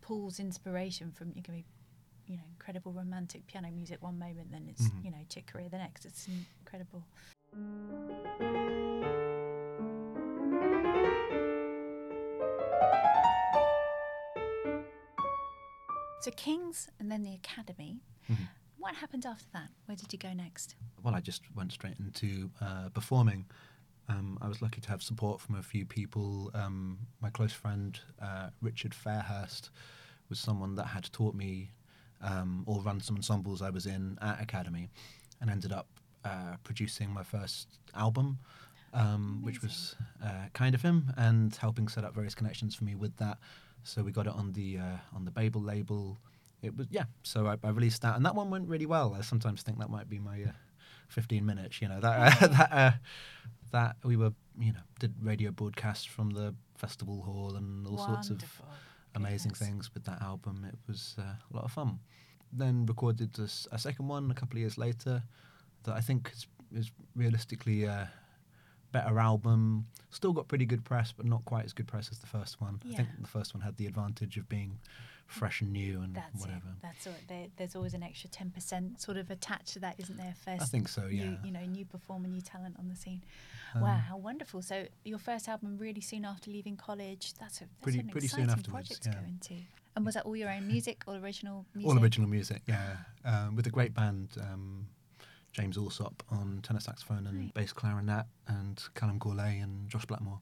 pulls 0.02 0.40
inspiration 0.40 1.12
from. 1.12 1.34
It 1.36 1.44
can 1.44 1.56
be, 1.56 1.66
you 2.28 2.38
know, 2.38 2.44
incredible 2.52 2.92
romantic 2.94 3.48
piano 3.48 3.72
music 3.72 3.98
one 4.04 4.20
moment, 4.20 4.52
then 4.52 4.68
it's 4.70 4.88
Mhm. 4.90 5.06
you 5.06 5.10
know 5.12 5.24
Chick 5.28 5.50
Corea 5.52 5.70
the 5.70 5.80
next. 5.80 6.06
It's 6.06 6.28
incredible. 6.28 7.04
So 16.22 16.32
King's 16.32 16.90
and 17.00 17.12
then 17.12 17.24
the 17.24 17.34
Academy. 17.34 18.00
Mhm. 18.30 18.48
What 18.78 18.96
happened 18.96 19.26
after 19.26 19.46
that? 19.54 19.70
Where 19.86 19.96
did 19.98 20.12
you 20.14 20.20
go 20.20 20.34
next? 20.34 20.76
well, 21.04 21.14
I 21.14 21.20
just 21.20 21.42
went 21.54 21.74
straight 21.74 22.00
into 22.00 22.50
uh, 22.62 22.88
performing. 22.88 23.46
Um, 24.08 24.38
I 24.42 24.48
was 24.48 24.62
lucky 24.62 24.80
to 24.80 24.88
have 24.90 25.04
support 25.04 25.42
from 25.42 25.56
a 25.56 25.62
few 25.64 25.86
people. 25.86 26.50
Um, 26.54 26.98
my 27.20 27.30
close 27.30 27.52
friend 27.52 28.00
uh, 28.22 28.52
Richard 28.62 28.94
Fairhurst 28.94 29.70
was 30.30 30.40
someone 30.40 30.76
that 30.76 30.86
had 30.86 31.12
taught 31.12 31.36
me 31.36 31.72
um, 32.22 32.64
or 32.66 32.82
run 32.82 33.02
some 33.02 33.18
ensembles 33.18 33.62
I 33.62 33.70
was 33.70 33.86
in 33.86 34.18
at 34.22 34.42
Academy, 34.42 34.88
and 35.42 35.50
ended 35.50 35.74
up 35.74 35.88
uh, 36.26 36.56
producing 36.64 37.10
my 37.10 37.24
first 37.24 37.68
album, 37.96 38.40
um, 38.94 39.42
which 39.44 39.62
was 39.62 39.96
uh, 40.24 40.48
kind 40.54 40.76
of 40.76 40.82
him, 40.82 41.12
and 41.18 41.56
helping 41.56 41.88
set 41.88 42.04
up 42.04 42.14
various 42.14 42.36
connections 42.36 42.76
for 42.76 42.84
me 42.84 42.96
with 42.96 43.16
that. 43.18 43.38
So 43.84 44.02
we 44.04 44.12
got 44.12 44.28
it 44.28 44.34
on 44.34 44.54
the 44.54 44.78
uh, 44.78 44.98
on 45.16 45.26
the 45.26 45.32
Babel 45.32 45.62
label. 45.62 46.18
It 46.62 46.78
was 46.78 46.88
yeah. 46.90 47.06
So 47.24 47.48
I, 47.48 47.58
I 47.64 47.70
released 47.70 48.02
that, 48.04 48.16
and 48.16 48.26
that 48.26 48.36
one 48.36 48.50
went 48.50 48.68
really 48.68 48.86
well. 48.86 49.16
I 49.18 49.22
sometimes 49.22 49.62
think 49.62 49.80
that 49.80 49.90
might 49.90 50.10
be 50.10 50.20
my 50.20 50.44
uh, 50.44 50.52
15 51.10 51.46
minutes. 51.46 51.82
You 51.82 51.90
know 51.90 52.00
that 52.00 52.44
uh, 52.44 52.48
that 52.58 52.72
uh, 52.72 52.92
that 53.72 53.96
we 54.04 54.16
were 54.16 54.34
you 54.58 54.72
know 54.72 54.80
did 55.00 55.14
radio 55.22 55.52
broadcasts 55.52 56.06
from 56.06 56.30
the 56.30 56.56
festival 56.78 57.22
hall 57.22 57.56
and 57.56 57.86
all 57.88 57.98
sorts 57.98 58.30
of 58.30 58.44
amazing 59.16 59.52
Goodness. 59.52 59.68
things 59.68 59.94
with 59.94 60.06
that 60.06 60.22
album. 60.22 60.66
It 60.68 60.78
was 60.88 61.16
uh, 61.20 61.22
a 61.22 61.56
lot 61.56 61.66
of 61.66 61.72
fun. 61.72 62.00
Then 62.52 62.86
recorded 62.86 63.38
a 63.40 63.80
second 63.80 64.08
one 64.08 64.30
a 64.30 64.34
couple 64.34 64.58
of 64.58 64.62
years 64.62 64.78
later 64.78 65.24
that 65.84 65.94
I 65.96 66.02
think 66.02 66.32
is, 66.34 66.48
is 66.74 66.92
realistically 67.16 67.84
a 67.86 68.10
better 68.92 69.20
album. 69.20 69.86
Still 70.12 70.34
got 70.34 70.48
pretty 70.48 70.66
good 70.66 70.84
press, 70.84 71.12
but 71.12 71.26
not 71.26 71.44
quite 71.46 71.66
as 71.66 71.74
good 71.74 71.88
press 71.88 72.10
as 72.12 72.20
the 72.20 72.28
first 72.28 72.62
one. 72.62 72.80
I 72.92 72.96
think 72.96 73.10
the 73.22 73.28
first 73.28 73.54
one 73.54 73.62
had 73.62 73.76
the 73.78 73.88
advantage 73.88 74.38
of 74.38 74.48
being 74.50 74.80
fresh 75.26 75.62
and 75.62 75.72
new 75.72 76.02
and 76.02 76.14
That's 76.14 76.40
whatever. 76.42 76.58
it. 76.70 76.82
That's 76.84 77.08
all. 77.08 77.14
There, 77.28 77.48
there's 77.58 77.76
always 77.76 77.94
an 77.96 78.04
extra 78.04 78.30
ten 78.30 78.52
percent 78.52 79.02
sort 79.02 79.18
of 79.18 79.32
attached 79.32 79.74
to 79.74 79.80
that, 79.80 79.96
isn't 79.98 80.18
there? 80.18 80.36
First, 80.46 80.62
I 80.62 80.66
think 80.66 80.88
so. 80.88 81.08
Yeah. 81.08 81.24
New, 81.26 81.38
you 81.46 81.52
know, 81.52 81.66
new 81.66 81.86
performer, 81.86 82.28
new 82.28 82.42
talent 82.42 82.76
on 82.78 82.88
the 82.90 82.96
scene. 82.96 83.24
Um, 83.74 83.82
wow, 83.82 83.98
how 84.10 84.18
wonderful! 84.18 84.62
So 84.62 84.86
your 85.04 85.18
first 85.18 85.48
album 85.50 85.78
really 85.80 86.02
soon 86.02 86.26
after 86.26 86.52
leaving 86.52 86.78
college. 86.78 87.34
That's 87.40 87.58
a 87.58 87.60
that's 87.62 87.70
Pretty- 87.82 88.00
an 88.00 88.10
pretty 88.10 88.28
soon 88.28 88.42
exciting 88.42 88.60
afterwards, 88.60 88.90
project 88.90 89.04
to 89.04 89.10
go 89.10 89.18
into. 89.28 89.64
And 89.96 90.06
was 90.06 90.16
that 90.16 90.26
all 90.26 90.36
your 90.36 90.50
own 90.52 90.68
music, 90.68 91.04
all 91.08 91.16
original 91.16 91.66
music? 91.74 91.90
All 91.96 92.04
original 92.04 92.28
music, 92.30 92.62
yeah. 92.68 92.98
Um, 93.26 93.56
with 93.56 93.66
a 93.68 93.70
great 93.72 93.94
band, 93.94 94.30
um, 94.42 94.88
James 95.54 95.78
Allsop 95.78 96.24
on 96.30 96.60
tenor 96.64 96.80
saxophone 96.80 97.28
and 97.28 97.38
Right. 97.40 97.54
bass 97.54 97.74
clarinet, 97.74 98.26
and 98.48 98.84
Callum 98.96 99.20
Gourlay 99.20 99.62
and 99.62 99.88
Josh 99.88 100.06
Blackmore. 100.06 100.42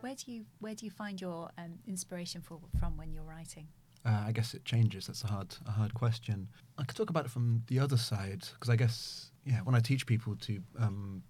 Where 0.00 0.14
do 0.14 0.32
you 0.32 0.44
where 0.58 0.74
do 0.74 0.84
you 0.84 0.90
find 0.90 1.20
your 1.20 1.50
um, 1.58 1.78
inspiration 1.86 2.40
for 2.42 2.60
from 2.78 2.96
when 2.96 3.12
you're 3.12 3.24
writing? 3.24 3.68
Uh, 4.04 4.24
I 4.26 4.32
guess 4.32 4.54
it 4.54 4.64
changes. 4.64 5.06
That's 5.06 5.22
a 5.24 5.26
hard, 5.26 5.54
a 5.66 5.70
hard 5.72 5.92
question. 5.92 6.48
I 6.78 6.84
could 6.84 6.96
talk 6.96 7.10
about 7.10 7.26
it 7.26 7.30
from 7.30 7.62
the 7.66 7.78
other 7.78 7.98
side 7.98 8.48
because 8.54 8.70
I 8.70 8.76
guess, 8.76 9.30
yeah, 9.44 9.60
when 9.60 9.74
I 9.74 9.80
teach 9.80 10.06
people 10.06 10.36
to 10.36 10.58
um, 10.78 11.22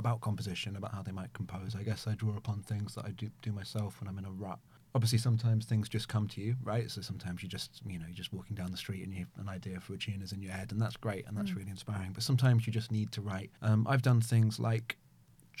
about 0.00 0.20
composition, 0.20 0.74
about 0.76 0.92
how 0.94 1.02
they 1.02 1.12
might 1.12 1.32
compose, 1.34 1.76
I 1.76 1.82
guess 1.84 2.06
I 2.08 2.14
draw 2.14 2.36
upon 2.36 2.62
things 2.62 2.94
that 2.96 3.04
I 3.04 3.10
do, 3.10 3.28
do 3.42 3.52
myself 3.52 4.00
when 4.00 4.08
I'm 4.08 4.18
in 4.18 4.24
a 4.24 4.30
rut. 4.32 4.58
Obviously, 4.94 5.18
sometimes 5.18 5.66
things 5.66 5.88
just 5.88 6.08
come 6.08 6.26
to 6.28 6.40
you, 6.40 6.56
right? 6.64 6.90
So 6.90 7.00
sometimes 7.00 7.42
you 7.44 7.48
just, 7.48 7.80
you 7.86 7.98
know, 8.00 8.06
you're 8.08 8.14
just 8.16 8.32
walking 8.32 8.56
down 8.56 8.72
the 8.72 8.76
street 8.76 9.04
and 9.04 9.12
you 9.12 9.20
have 9.20 9.28
an 9.46 9.48
idea 9.48 9.78
for 9.78 9.94
a 9.94 9.98
tune 9.98 10.20
is 10.20 10.32
in 10.32 10.42
your 10.42 10.50
head, 10.52 10.72
and 10.72 10.82
that's 10.82 10.96
great 10.96 11.26
and 11.28 11.36
that's 11.36 11.50
Mm. 11.52 11.56
really 11.58 11.70
inspiring. 11.70 12.12
But 12.12 12.24
sometimes 12.24 12.66
you 12.66 12.72
just 12.72 12.90
need 12.90 13.12
to 13.12 13.20
write. 13.20 13.50
Um, 13.62 13.86
I've 13.88 14.02
done 14.02 14.20
things 14.20 14.58
like 14.58 14.96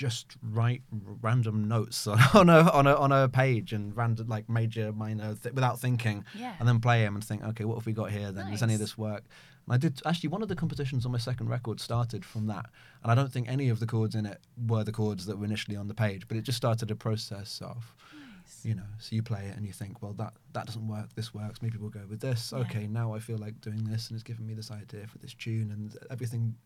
just 0.04 0.36
write 0.42 0.82
r- 0.92 1.14
random 1.20 1.68
notes 1.68 2.06
on, 2.34 2.48
a 2.48 2.60
on 2.78 2.86
a 2.86 2.94
on 2.94 3.12
a 3.12 3.28
page 3.28 3.74
and 3.74 3.94
random 3.94 4.26
like 4.28 4.48
major 4.48 4.92
minor 4.92 5.34
th- 5.34 5.54
without 5.54 5.78
thinking. 5.78 6.24
Yeah. 6.34 6.54
and 6.58 6.66
then 6.68 6.80
play 6.80 7.02
them 7.04 7.14
and 7.16 7.22
think 7.24 7.44
okay 7.50 7.64
what 7.66 7.74
have 7.76 7.84
we 7.86 7.92
got 7.92 8.10
here 8.10 8.32
then? 8.32 8.50
Does 8.50 8.62
any 8.62 8.74
of 8.74 8.80
this 8.80 8.96
work? 8.96 9.24
And 9.66 9.74
I 9.74 9.76
did 9.76 10.00
actually 10.06 10.30
one 10.30 10.42
of 10.42 10.48
the 10.48 10.56
compositions 10.56 11.04
on 11.04 11.12
my 11.12 11.18
second 11.18 11.48
record 11.50 11.80
started 11.80 12.24
from 12.24 12.46
that. 12.46 12.64
And 13.02 13.12
I 13.12 13.14
don't 13.14 13.30
think 13.30 13.46
any 13.48 13.68
of 13.68 13.78
the 13.78 13.86
chords 13.86 14.14
in 14.14 14.24
it 14.24 14.38
were 14.66 14.84
the 14.84 14.92
chords 15.00 15.26
that 15.26 15.36
were 15.38 15.44
initially 15.44 15.76
on 15.76 15.86
the 15.88 15.94
page 16.06 16.26
but 16.28 16.36
it 16.38 16.44
just 16.44 16.56
started 16.56 16.90
a 16.90 16.96
process 16.96 17.60
of 17.62 17.94
Nice. 18.42 18.64
you 18.64 18.74
know 18.74 18.90
so 18.98 19.14
you 19.14 19.22
play 19.22 19.44
it 19.50 19.56
and 19.56 19.66
you 19.66 19.72
think 19.74 20.00
well 20.02 20.14
that 20.14 20.32
that 20.54 20.64
doesn't 20.64 20.88
work. 20.88 21.08
This 21.14 21.34
works. 21.34 21.60
Maybe 21.60 21.76
we'll 21.78 21.90
go 22.00 22.06
with 22.08 22.20
this. 22.20 22.52
Yeah. 22.52 22.60
okay 22.64 22.86
now 22.86 23.12
I 23.14 23.18
feel 23.18 23.36
like 23.46 23.60
doing 23.60 23.84
this 23.84 24.08
and 24.08 24.14
it's 24.16 24.24
given 24.30 24.46
me 24.46 24.54
this 24.54 24.70
idea 24.70 25.06
for 25.06 25.18
this 25.18 25.34
tune 25.34 25.68
and 25.76 25.86
everything. 26.10 26.56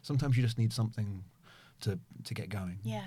Sometimes 0.00 0.36
you 0.38 0.42
just 0.42 0.58
need 0.58 0.72
something 0.72 1.22
to 1.80 1.98
to 2.24 2.34
get 2.34 2.48
going 2.48 2.78
Yeah. 2.82 3.06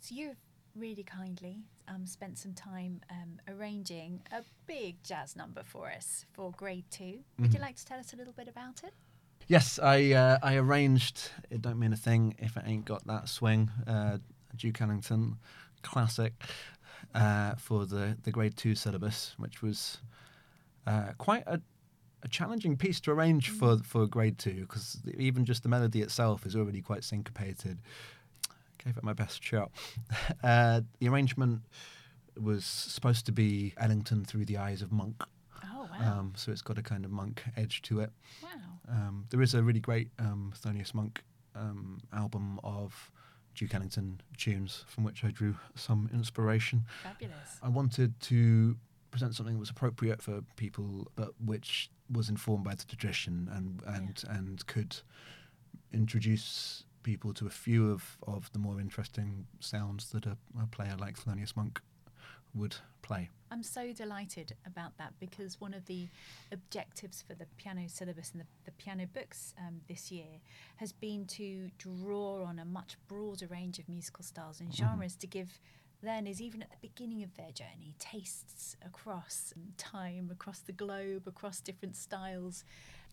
So 0.00 0.14
you've 0.14 0.36
really 0.74 1.02
kindly 1.02 1.58
um, 1.88 2.06
spent 2.06 2.38
some 2.38 2.52
time 2.52 3.00
um, 3.10 3.40
arranging 3.48 4.22
a 4.32 4.42
big 4.66 5.02
jazz 5.02 5.34
number 5.36 5.62
for 5.64 5.90
us 5.90 6.26
for 6.32 6.52
grade 6.52 6.84
2 6.90 7.24
Would 7.38 7.52
you 7.52 7.58
Mhm. 7.58 7.62
like 7.62 7.76
to 7.76 7.84
tell 7.84 7.98
us 7.98 8.12
a 8.12 8.16
little 8.16 8.32
bit 8.32 8.48
about 8.48 8.84
it? 8.84 8.92
Yes, 9.48 9.78
I 9.78 10.12
uh, 10.12 10.38
I 10.42 10.56
arranged. 10.56 11.30
It 11.50 11.62
don't 11.62 11.78
mean 11.78 11.92
a 11.92 11.96
thing 11.96 12.34
if 12.38 12.56
it 12.56 12.64
ain't 12.66 12.84
got 12.84 13.06
that 13.06 13.28
swing. 13.28 13.70
Uh, 13.86 14.18
Duke 14.56 14.80
Ellington 14.80 15.38
classic 15.82 16.32
uh, 17.14 17.54
for 17.56 17.86
the 17.86 18.16
the 18.22 18.30
grade 18.30 18.56
two 18.56 18.74
syllabus, 18.74 19.34
which 19.38 19.62
was 19.62 19.98
uh, 20.86 21.12
quite 21.18 21.44
a, 21.46 21.60
a 22.22 22.28
challenging 22.28 22.76
piece 22.76 23.00
to 23.00 23.10
arrange 23.10 23.50
for 23.50 23.78
for 23.78 24.06
grade 24.06 24.38
two 24.38 24.62
because 24.62 24.98
even 25.18 25.44
just 25.44 25.62
the 25.62 25.68
melody 25.68 26.00
itself 26.02 26.46
is 26.46 26.54
already 26.56 26.80
quite 26.82 27.04
syncopated. 27.04 27.78
Gave 28.84 28.96
it 28.96 29.02
my 29.04 29.12
best 29.14 29.42
shot. 29.42 29.72
uh, 30.44 30.82
the 31.00 31.08
arrangement 31.08 31.62
was 32.40 32.64
supposed 32.64 33.26
to 33.26 33.32
be 33.32 33.72
Ellington 33.78 34.24
through 34.24 34.44
the 34.44 34.58
eyes 34.58 34.82
of 34.82 34.92
Monk, 34.92 35.22
Oh, 35.64 35.88
wow. 35.90 36.18
um, 36.18 36.32
so 36.36 36.52
it's 36.52 36.62
got 36.62 36.76
a 36.78 36.82
kind 36.82 37.04
of 37.04 37.10
Monk 37.10 37.42
edge 37.56 37.80
to 37.82 38.00
it. 38.00 38.10
wow. 38.42 38.50
Um, 38.88 39.24
there 39.30 39.40
is 39.42 39.54
a 39.54 39.62
really 39.62 39.80
great 39.80 40.10
um, 40.18 40.52
Thelonious 40.56 40.92
Monk 40.94 41.24
um, 41.56 41.98
album 42.12 42.60
of 42.62 43.10
Duke 43.56 43.74
Ellington 43.74 44.20
tunes 44.36 44.84
from 44.86 45.04
which 45.04 45.24
I 45.24 45.30
drew 45.30 45.56
some 45.74 46.08
inspiration. 46.12 46.84
Fabulous. 47.02 47.58
I 47.62 47.68
wanted 47.68 48.18
to 48.22 48.76
present 49.10 49.34
something 49.34 49.54
that 49.54 49.60
was 49.60 49.70
appropriate 49.70 50.20
for 50.22 50.42
people, 50.56 51.10
but 51.16 51.30
which 51.44 51.90
was 52.10 52.28
informed 52.28 52.64
by 52.64 52.74
the 52.74 52.84
tradition 52.84 53.48
and 53.52 53.82
and 53.86 54.22
and 54.28 54.66
could 54.66 54.96
introduce 55.92 56.84
people 57.02 57.32
to 57.32 57.46
a 57.46 57.50
few 57.50 57.90
of, 57.92 58.18
of 58.26 58.52
the 58.52 58.58
more 58.58 58.80
interesting 58.80 59.46
sounds 59.60 60.10
that 60.10 60.26
a, 60.26 60.36
a 60.60 60.66
player 60.66 60.96
like 60.98 61.16
Thelonious 61.16 61.56
Monk 61.56 61.80
would 62.54 62.76
play. 63.02 63.30
I'm 63.50 63.62
so 63.62 63.92
delighted 63.92 64.54
about 64.66 64.96
that 64.98 65.12
because 65.20 65.60
one 65.60 65.72
of 65.72 65.84
the 65.86 66.08
objectives 66.52 67.22
for 67.22 67.34
the 67.34 67.46
piano 67.56 67.82
syllabus 67.88 68.32
and 68.32 68.40
the, 68.40 68.46
the 68.64 68.72
piano 68.72 69.06
books 69.12 69.54
um, 69.58 69.80
this 69.88 70.10
year 70.10 70.40
has 70.76 70.92
been 70.92 71.26
to 71.26 71.70
draw 71.78 72.44
on 72.44 72.58
a 72.58 72.64
much 72.64 72.96
broader 73.06 73.46
range 73.46 73.78
of 73.78 73.88
musical 73.88 74.24
styles 74.24 74.60
and 74.60 74.74
genres 74.74 75.14
to 75.16 75.26
give 75.28 75.60
learners, 76.02 76.40
even 76.42 76.60
at 76.62 76.70
the 76.70 76.76
beginning 76.80 77.22
of 77.22 77.34
their 77.36 77.50
journey, 77.52 77.94
tastes 77.98 78.76
across 78.84 79.52
time, 79.78 80.28
across 80.32 80.58
the 80.60 80.72
globe, 80.72 81.22
across 81.26 81.60
different 81.60 81.96
styles. 81.96 82.64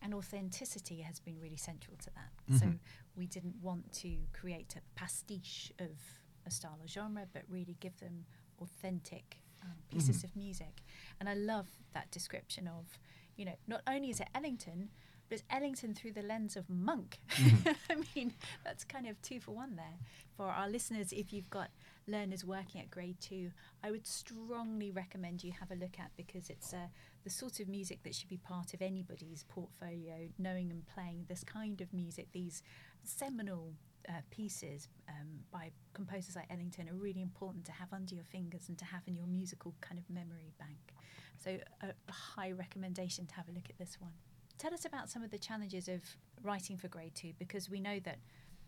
And 0.02 0.12
authenticity 0.12 1.00
has 1.00 1.18
been 1.20 1.38
really 1.40 1.56
central 1.56 1.96
to 1.98 2.10
that. 2.10 2.58
So 2.58 2.66
Mhm. 2.66 2.78
we 3.16 3.26
didn't 3.26 3.56
want 3.62 3.92
to 3.94 4.26
create 4.32 4.74
a 4.76 4.80
pastiche 4.98 5.72
of 5.78 5.96
a 6.44 6.50
style 6.50 6.78
or 6.82 6.86
genre, 6.88 7.26
but 7.32 7.44
really 7.48 7.76
give 7.80 7.98
them 8.00 8.26
authentic 8.60 9.38
um, 9.62 9.76
pieces 9.90 10.18
Mhm. 10.20 10.24
of 10.24 10.36
music. 10.36 10.82
And 11.20 11.28
I 11.28 11.34
love 11.34 11.68
that 11.92 12.10
description 12.10 12.68
of, 12.68 12.98
you 13.36 13.44
know, 13.46 13.56
not 13.66 13.80
only 13.86 14.10
is 14.10 14.20
it 14.20 14.28
Ellington, 14.34 14.90
but 15.28 15.36
it's 15.38 15.44
Ellington 15.48 15.94
through 15.94 16.12
the 16.12 16.22
lens 16.22 16.54
of 16.54 16.68
Monk. 16.68 17.18
Mhm. 17.28 17.76
I 17.90 18.04
mean, 18.14 18.34
that's 18.62 18.84
kind 18.84 19.06
of 19.06 19.20
two 19.22 19.40
for 19.40 19.52
one 19.52 19.76
there. 19.76 19.98
For 20.36 20.44
our 20.46 20.68
listeners, 20.68 21.12
if 21.12 21.32
you've 21.32 21.48
got 21.48 21.70
learners 22.06 22.44
working 22.44 22.82
at 22.82 22.90
grade 22.90 23.18
two, 23.20 23.52
I 23.82 23.90
would 23.90 24.06
strongly 24.06 24.90
recommend 24.90 25.42
you 25.42 25.52
have 25.52 25.70
a 25.70 25.76
look 25.76 25.98
at 25.98 26.14
because 26.14 26.50
it's 26.50 26.74
uh, 26.74 26.88
the 27.22 27.30
sort 27.30 27.58
of 27.60 27.68
music 27.68 28.02
that 28.02 28.14
should 28.14 28.28
be 28.28 28.36
part 28.36 28.74
of 28.74 28.82
anybody's 28.82 29.44
portfolio, 29.44 30.28
knowing 30.36 30.70
and 30.70 30.84
playing 30.86 31.24
this 31.28 31.42
kind 31.42 31.80
of 31.80 31.94
music, 31.94 32.28
these 32.32 32.62
seminal 33.02 33.72
uh, 34.08 34.20
pieces 34.30 34.88
um, 35.08 35.28
by 35.52 35.70
composers 35.92 36.36
like 36.36 36.46
Ellington 36.50 36.88
are 36.88 36.94
really 36.94 37.22
important 37.22 37.64
to 37.66 37.72
have 37.72 37.92
under 37.92 38.14
your 38.14 38.24
fingers 38.24 38.68
and 38.68 38.78
to 38.78 38.84
have 38.84 39.02
in 39.06 39.14
your 39.14 39.26
musical 39.26 39.74
kind 39.80 39.98
of 39.98 40.08
memory 40.08 40.52
bank. 40.58 40.94
So, 41.36 41.58
a, 41.82 41.86
a 41.86 42.12
high 42.12 42.52
recommendation 42.52 43.26
to 43.26 43.34
have 43.34 43.48
a 43.48 43.52
look 43.52 43.68
at 43.68 43.78
this 43.78 43.96
one. 44.00 44.12
Tell 44.58 44.72
us 44.72 44.84
about 44.84 45.10
some 45.10 45.22
of 45.22 45.30
the 45.30 45.38
challenges 45.38 45.88
of 45.88 46.00
writing 46.42 46.76
for 46.76 46.88
grade 46.88 47.14
two 47.14 47.32
because 47.38 47.68
we 47.68 47.80
know 47.80 47.98
that 48.04 48.18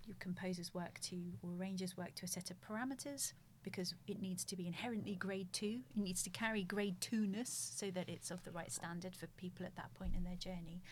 your 0.05 0.17
composers 0.21 0.73
work 0.75 1.01
to, 1.01 1.17
or 1.43 1.51
arrangers 1.59 1.97
work 1.97 2.15
to 2.17 2.25
a 2.25 2.29
set 2.29 2.51
of 2.51 2.57
parameters 2.61 3.33
because 3.63 3.95
it 4.07 4.21
needs 4.23 4.45
to 4.45 4.57
be 4.57 4.67
inherently 4.67 5.17
grade 5.17 5.53
two. 5.53 5.81
It 5.97 6.01
needs 6.01 6.23
to 6.23 6.31
carry 6.31 6.63
grade 6.63 7.01
two 7.01 7.27
ness 7.27 7.73
so 7.75 7.91
that 7.91 8.09
it's 8.09 8.31
of 8.31 8.43
the 8.45 8.53
right 8.53 8.71
standard 8.71 9.17
for 9.17 9.27
people 9.37 9.67
at 9.67 9.75
that 9.77 9.93
point 9.95 10.13
in 10.17 10.23
their 10.23 10.37
journey. 10.37 10.83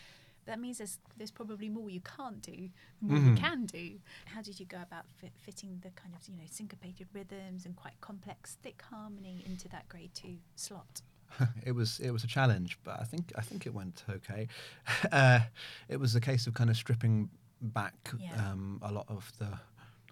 That 0.46 0.60
means 0.60 0.78
there's, 0.78 0.98
there's 1.16 1.30
probably 1.30 1.68
more 1.68 1.88
you 1.90 2.00
can't 2.00 2.40
do, 2.42 2.70
more 3.00 3.18
you 3.18 3.30
Mhm. 3.32 3.36
can 3.36 3.66
do. 3.66 3.98
How 4.26 4.42
did 4.42 4.60
you 4.60 4.66
go 4.66 4.80
about 4.82 5.06
fit, 5.10 5.32
fitting 5.38 5.78
the 5.82 5.90
kind 5.90 6.14
of 6.14 6.26
you 6.28 6.36
know 6.36 6.44
syncopated 6.50 7.08
rhythms 7.12 7.64
and 7.66 7.74
quite 7.76 8.00
complex 8.00 8.56
thick 8.62 8.82
harmony 8.90 9.42
into 9.46 9.68
that 9.68 9.88
grade 9.88 10.10
two 10.14 10.38
slot? 10.56 11.02
it 11.64 11.72
was 11.72 11.98
it 12.00 12.10
was 12.10 12.24
a 12.24 12.26
challenge, 12.28 12.78
but 12.84 13.00
I 13.00 13.04
think 13.04 13.32
I 13.36 13.40
think 13.42 13.66
it 13.66 13.74
went 13.74 14.04
okay. 14.08 14.48
uh, 15.12 15.40
it 15.88 15.98
was 15.98 16.14
a 16.14 16.20
case 16.20 16.46
of 16.46 16.54
kind 16.54 16.70
of 16.70 16.76
stripping 16.76 17.30
back 17.60 17.94
Yeah. 18.18 18.50
um, 18.52 18.78
a 18.82 18.92
lot 18.92 19.06
of 19.08 19.32
the 19.38 19.58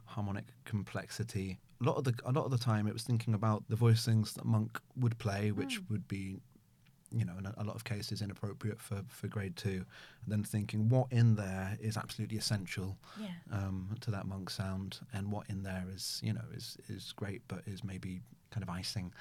harmonic 0.07 0.47
complexity. 0.65 1.59
A 1.81 1.85
lot 1.85 1.97
of 1.97 2.05
the 2.05 2.15
a 2.25 2.33
lot 2.33 2.45
of 2.45 2.51
the 2.51 2.59
time, 2.59 2.87
it 2.87 2.93
was 2.93 3.03
thinking 3.03 3.35
about 3.35 3.65
the 3.69 3.77
voicings 3.77 4.35
that 4.35 4.45
Monk 4.45 4.81
would 4.97 5.19
play, 5.19 5.51
which 5.53 5.81
Mm. 5.83 5.91
would 5.91 6.09
be, 6.09 6.41
you 7.15 7.25
know, 7.25 7.37
in 7.39 7.47
a, 7.47 7.55
a 7.59 7.65
lot 7.65 7.77
of 7.77 7.85
cases 7.85 8.23
inappropriate 8.23 8.81
for 8.81 9.03
for 9.09 9.29
grade 9.29 9.57
two. 9.57 9.85
And 10.25 10.29
then 10.29 10.43
thinking 10.45 10.89
what 10.89 11.09
in 11.11 11.37
there 11.37 11.77
is 11.81 11.97
absolutely 11.97 12.39
essential 12.39 12.97
Yeah. 13.21 13.29
um, 13.51 13.95
to 14.01 14.11
that 14.11 14.27
monk 14.27 14.51
sound, 14.51 15.01
and 15.13 15.31
what 15.33 15.49
in 15.49 15.63
there 15.63 15.85
is 15.95 16.21
you 16.23 16.33
know 16.33 16.45
is 16.55 16.77
is 16.89 17.13
great, 17.17 17.43
but 17.49 17.61
is 17.67 17.83
maybe 17.85 18.21
kind 18.51 18.63
of 18.63 18.71
icing. 18.71 19.13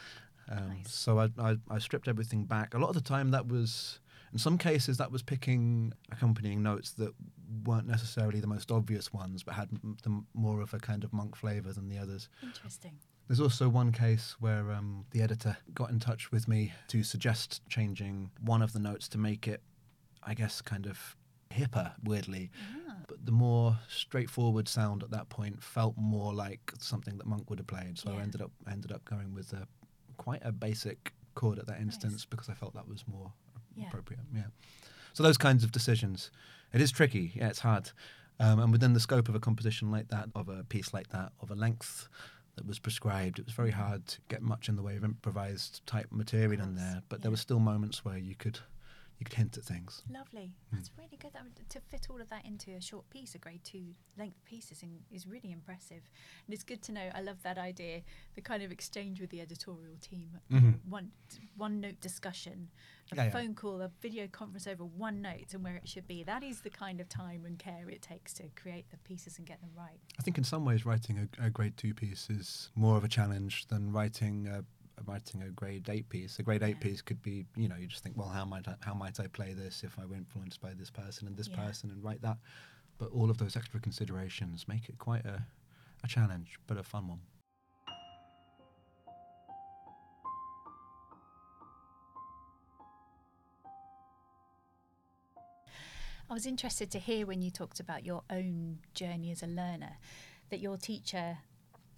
Um, 0.50 0.69
Nice. 0.69 0.91
So 0.93 1.19
I, 1.19 1.29
I 1.38 1.57
I 1.69 1.79
stripped 1.79 2.07
everything 2.07 2.45
back. 2.45 2.74
A 2.74 2.77
lot 2.77 2.89
of 2.89 2.95
the 2.95 3.01
time, 3.15 3.31
that 3.31 3.48
was 3.48 4.00
in 4.33 4.39
some 4.39 4.57
cases 4.57 4.98
that 4.98 5.12
was 5.12 5.21
picking 5.24 5.93
accompanying 6.12 6.63
notes 6.63 6.91
that 6.93 7.13
weren't 7.65 7.88
necessarily 7.88 8.39
the 8.39 8.48
most 8.48 8.71
obvious 8.71 9.12
ones, 9.13 9.43
but 9.43 9.53
had 9.55 9.69
m- 9.83 9.98
the 10.03 10.24
more 10.33 10.62
of 10.62 10.74
a 10.74 10.79
kind 10.79 11.03
of 11.03 11.12
monk 11.13 11.36
flavour 11.36 11.74
than 11.74 11.89
the 11.89 11.98
others. 11.98 12.29
Interesting. 12.41 12.98
There's 13.31 13.39
also 13.39 13.69
one 13.69 13.93
case 13.93 14.35
where 14.41 14.73
um, 14.73 15.05
the 15.11 15.21
editor 15.21 15.55
got 15.73 15.89
in 15.89 16.01
touch 16.01 16.33
with 16.33 16.50
me 16.50 16.73
to 16.89 17.01
suggest 17.01 17.61
changing 17.69 18.29
one 18.41 18.61
of 18.61 18.73
the 18.73 18.79
notes 18.79 19.07
to 19.07 19.17
make 19.17 19.47
it, 19.47 19.61
I 20.21 20.33
guess, 20.33 20.59
kind 20.61 20.85
of 20.85 21.15
hipper, 21.50 21.93
weirdly. 22.03 22.51
Ah, 22.89 22.95
But 23.07 23.25
the 23.25 23.31
more 23.31 23.79
straightforward 23.88 24.67
sound 24.67 25.01
at 25.01 25.11
that 25.11 25.29
point 25.29 25.63
felt 25.63 25.95
more 25.97 26.33
like 26.33 26.73
something 26.77 27.17
that 27.19 27.25
Monk 27.25 27.50
would 27.50 27.59
have 27.59 27.67
played. 27.67 27.97
So 27.97 28.11
Yeah. 28.11 28.17
I 28.17 28.21
ended 28.23 28.41
up 28.41 28.51
ended 28.69 28.91
up 28.91 29.05
going 29.05 29.33
with 29.33 29.53
a, 29.53 29.65
quite 30.17 30.41
a 30.43 30.51
basic 30.51 31.13
chord 31.33 31.57
at 31.57 31.67
that 31.67 31.77
Nice. 31.79 31.83
instance 31.93 32.25
because 32.25 32.50
I 32.50 32.53
felt 32.53 32.73
that 32.73 32.89
was 32.89 33.07
more 33.07 33.31
Yeah. 33.77 33.88
appropriate. 33.88 34.23
Yeah. 34.35 34.47
So 35.13 35.23
those 35.23 35.38
kinds 35.38 35.63
of 35.63 35.71
decisions. 35.71 36.31
It 36.73 36.81
is 36.81 36.91
tricky. 36.91 37.31
Yeah, 37.33 37.47
it's 37.47 37.59
hard. 37.59 37.91
Um, 38.41 38.59
and 38.59 38.73
within 38.73 38.91
the 38.91 39.00
scope 39.00 39.29
of 39.29 39.35
a 39.35 39.39
composition 39.39 39.89
like 39.89 40.09
that, 40.09 40.27
of 40.35 40.50
a 40.50 40.65
piece 40.65 40.93
like 40.93 41.11
that, 41.11 41.31
of 41.39 41.50
a 41.50 41.55
length 41.55 42.09
that 42.55 42.67
was 42.67 42.79
prescribed, 42.79 43.39
it 43.39 43.46
was 43.46 43.53
very 43.53 43.72
mm-hmm. 43.72 43.81
hard 43.81 44.08
to 44.08 44.20
get 44.29 44.41
much 44.41 44.70
in 44.70 44.75
the 44.75 44.81
way 44.81 44.96
of 44.96 45.03
improvised 45.03 45.86
type 45.86 46.08
material 46.12 46.62
in 46.62 46.75
there. 46.75 47.03
But 47.10 47.22
there 47.22 47.31
were 47.31 47.38
still 47.38 47.60
moments 47.60 48.03
where 48.03 48.17
you 48.17 48.36
could 48.36 48.60
you 49.21 49.25
could 49.25 49.35
hint 49.35 49.55
at 49.55 49.63
things. 49.63 50.01
Lovely. 50.11 50.49
Mm. 50.73 50.77
That's 50.77 50.89
really 50.97 51.15
good. 51.21 51.31
That 51.33 51.43
would- 51.43 51.69
to 51.69 51.79
fit 51.79 52.07
all 52.09 52.19
of 52.19 52.27
that 52.29 52.43
into 52.43 52.71
a 52.71 52.81
short 52.81 53.07
piece, 53.11 53.35
a 53.35 53.37
grade 53.37 53.63
two 53.63 53.93
length 54.17 54.43
piece, 54.45 54.71
is, 54.71 54.81
in, 54.81 54.97
is 55.11 55.27
really 55.27 55.51
impressive. 55.51 56.01
And 56.47 56.53
it's 56.55 56.63
good 56.63 56.81
to 56.83 56.91
know. 56.91 57.07
I 57.13 57.21
love 57.21 57.43
that 57.43 57.59
idea. 57.59 58.01
The 58.33 58.41
kind 58.41 58.63
of 58.63 58.71
exchange 58.71 59.21
with 59.21 59.29
the 59.29 59.39
editorial 59.39 59.95
team. 60.01 60.39
Mhm. 60.49 60.83
One 60.89 61.11
one 61.55 61.79
note 61.79 61.99
discussion, 62.01 62.71
a 63.11 63.15
Yeah, 63.15 63.23
yeah. 63.25 63.29
phone 63.29 63.53
call, 63.53 63.79
a 63.81 63.89
video 64.01 64.27
conference 64.27 64.65
over 64.65 64.83
one 64.83 65.21
note, 65.21 65.53
and 65.53 65.63
where 65.63 65.75
it 65.75 65.87
should 65.87 66.07
be. 66.07 66.23
That 66.23 66.41
is 66.41 66.61
the 66.61 66.71
kind 66.71 66.99
of 66.99 67.07
time 67.07 67.45
and 67.45 67.59
care 67.59 67.87
it 67.89 68.01
takes 68.01 68.33
to 68.35 68.49
create 68.55 68.89
the 68.89 68.97
pieces 68.97 69.37
and 69.37 69.45
get 69.45 69.61
them 69.61 69.69
right. 69.77 69.99
I 70.19 70.23
think 70.23 70.39
in 70.39 70.43
some 70.43 70.65
ways 70.65 70.83
writing 70.83 71.29
a, 71.39 71.45
a 71.45 71.49
grade 71.51 71.77
two 71.77 71.93
piece 71.93 72.27
is 72.31 72.71
more 72.73 72.97
of 72.97 73.03
a 73.03 73.07
challenge 73.07 73.67
than 73.67 73.91
writing 73.91 74.47
a, 74.47 74.63
writing 75.05 75.41
a 75.43 75.50
grade 75.50 75.89
eight 75.89 76.07
piece. 76.10 76.39
A 76.39 76.43
grade 76.43 76.63
eight 76.63 76.79
piece 76.79 77.01
could 77.01 77.21
be, 77.21 77.45
you 77.55 77.67
know, 77.67 77.75
you 77.75 77.88
just 77.88 78.03
think, 78.03 78.17
well, 78.17 78.27
how 78.29 78.45
might 78.45 78.67
I, 78.67 78.75
how 78.81 78.93
might 78.93 79.19
I 79.19 79.27
play 79.27 79.53
this 79.53 79.83
if 79.83 79.98
I 80.00 80.05
were 80.05 80.15
influenced 80.15 80.62
by 80.62 80.74
this 80.74 80.89
person 80.89 81.27
and 81.27 81.36
this 81.36 81.48
Yeah. 81.48 81.65
person 81.65 81.89
and 81.91 82.03
write 82.03 82.21
that. 82.21 82.38
But 82.98 83.12
all 83.12 83.29
of 83.31 83.38
those 83.38 83.55
extra 83.55 83.79
considerations 83.79 84.67
make 84.67 84.88
it 84.89 85.00
quite 85.00 85.25
a, 85.25 85.43
a 86.03 86.07
challenge, 86.07 86.60
but 86.67 86.77
a 86.77 86.83
fun 86.83 87.07
one. 87.07 87.21
I 96.29 96.33
was 96.33 96.45
interested 96.45 96.89
to 96.91 97.00
hear 97.00 97.25
when 97.25 97.41
you 97.41 97.51
talked 97.51 97.81
about 97.81 98.05
your 98.05 98.24
own 98.29 98.79
journey 98.93 99.31
as 99.31 99.43
a 99.43 99.48
learner, 99.48 99.98
that 100.50 100.62
your 100.62 100.77
teacher, 100.77 101.39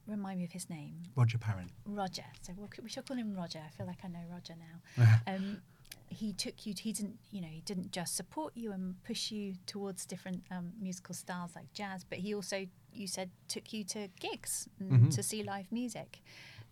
remind 0.08 0.40
me 0.40 0.46
of 0.46 0.52
his 0.52 0.70
name, 0.70 0.96
Roger 1.16 1.38
Parent. 1.38 1.72
Roger. 1.86 2.26
So 2.42 2.54
we'll, 2.58 2.70
we 2.82 2.90
shall 2.90 3.04
call 3.04 3.18
him 3.18 3.36
Roger. 3.36 3.60
I 3.66 3.70
feel 3.76 3.86
like 3.88 4.00
I 4.04 4.08
know 4.08 4.20
Roger 4.32 4.54
now. 4.58 5.06
Um, 5.28 5.62
he 6.10 6.32
took 6.34 6.66
you. 6.68 6.74
He 6.80 6.94
didn't. 6.94 7.18
You 7.32 7.42
know, 7.42 7.48
he 7.48 7.62
didn't 7.62 7.92
just 7.92 8.16
support 8.16 8.54
you 8.56 8.72
and 8.72 9.02
push 9.04 9.32
you 9.32 9.56
towards 9.66 10.06
different 10.06 10.44
um, 10.52 10.72
musical 10.80 11.16
styles 11.16 11.52
like 11.56 11.74
jazz, 11.74 12.04
but 12.04 12.20
he 12.20 12.36
also, 12.36 12.68
you 12.94 13.08
said, 13.08 13.32
took 13.48 13.74
you 13.74 13.84
to 13.86 14.10
gigs 14.20 14.68
and 14.80 14.92
Mhm. 15.10 15.16
to 15.16 15.24
see 15.24 15.42
live 15.42 15.72
music. 15.72 16.22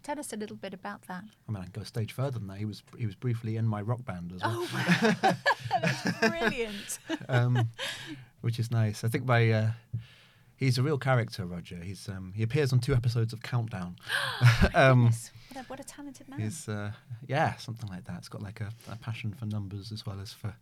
Tell 0.04 0.20
us 0.20 0.32
a 0.34 0.36
little 0.36 0.56
bit 0.58 0.74
about 0.74 1.04
that. 1.08 1.24
I 1.48 1.52
mean, 1.52 1.58
I 1.62 1.64
can 1.64 1.72
go 1.72 1.82
a 1.82 1.86
stage 1.86 2.12
further 2.12 2.38
than 2.40 2.48
that. 2.50 2.58
He 2.58 2.66
was 2.66 2.84
he 2.98 3.06
was 3.08 3.16
briefly 3.16 3.56
in 3.58 3.66
my 3.68 3.82
rock 3.82 4.04
band 4.06 4.32
as 4.32 4.42
well. 4.42 4.58
Oh, 4.62 4.70
wow. 4.74 5.36
that's 5.82 6.20
brilliant. 6.20 7.00
um, 7.30 7.70
which 8.42 8.60
is 8.60 8.70
nice. 8.70 9.04
I 9.04 9.08
think 9.08 9.26
by 9.26 9.50
uh, 9.50 9.72
he's 10.62 10.78
a 10.78 10.84
real 10.84 10.98
character, 10.98 11.46
Roger. 11.46 11.78
He's 11.78 12.08
um, 12.08 12.32
he 12.36 12.44
appears 12.44 12.72
on 12.72 12.80
two 12.80 12.94
episodes 12.94 13.34
of 13.34 13.42
Countdown. 13.42 13.98
um, 14.74 15.06
what, 15.06 15.56
a, 15.56 15.64
what 15.68 15.80
a 15.82 15.84
talented 15.84 16.30
man. 16.30 16.40
he's 16.40 16.70
uh, 16.70 16.92
yeah, 17.28 17.56
something 17.58 17.90
like 17.90 18.06
that. 18.06 18.20
It's 18.20 18.30
got 18.30 18.42
like 18.42 18.62
a, 18.62 18.70
a 18.90 18.96
passion 18.96 19.34
for 19.34 19.46
numbers 19.46 19.92
as 19.92 20.06
well 20.06 20.22
as 20.22 20.32
for 20.32 20.56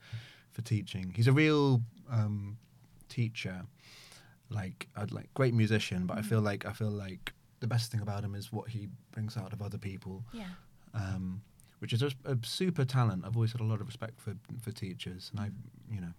for 0.52 0.62
teaching. 0.64 1.14
He's 1.16 1.28
a 1.28 1.34
real 1.34 1.82
um, 2.10 2.58
teacher, 3.10 3.62
like 4.50 4.88
I'd 4.96 5.12
like 5.12 5.32
great 5.36 5.54
musician, 5.54 6.08
but 6.08 6.18
I 6.18 6.22
feel 6.24 6.42
like 6.42 6.66
I 6.66 6.74
feel 6.74 6.92
like 6.92 7.34
the 7.60 7.68
best 7.68 7.92
thing 7.92 8.02
about 8.02 8.24
him 8.24 8.34
is 8.36 8.52
what 8.52 8.70
he 8.70 8.88
brings 9.12 9.36
out 9.36 9.52
of 9.52 9.62
other 9.62 9.78
people 9.78 10.24
yeah. 10.32 10.46
um, 10.94 11.42
which 11.80 11.92
is 11.92 12.02
a, 12.02 12.10
a 12.24 12.38
super 12.42 12.86
talent. 12.86 13.26
I've 13.26 13.36
always 13.36 13.52
had 13.52 13.60
a 13.60 13.66
lot 13.66 13.82
of 13.82 13.88
respect 13.88 14.20
for 14.20 14.34
for 14.62 14.72
teachers, 14.72 15.30
and 15.32 15.42
I, 15.42 15.50
you 15.94 16.02
know, 16.02 16.14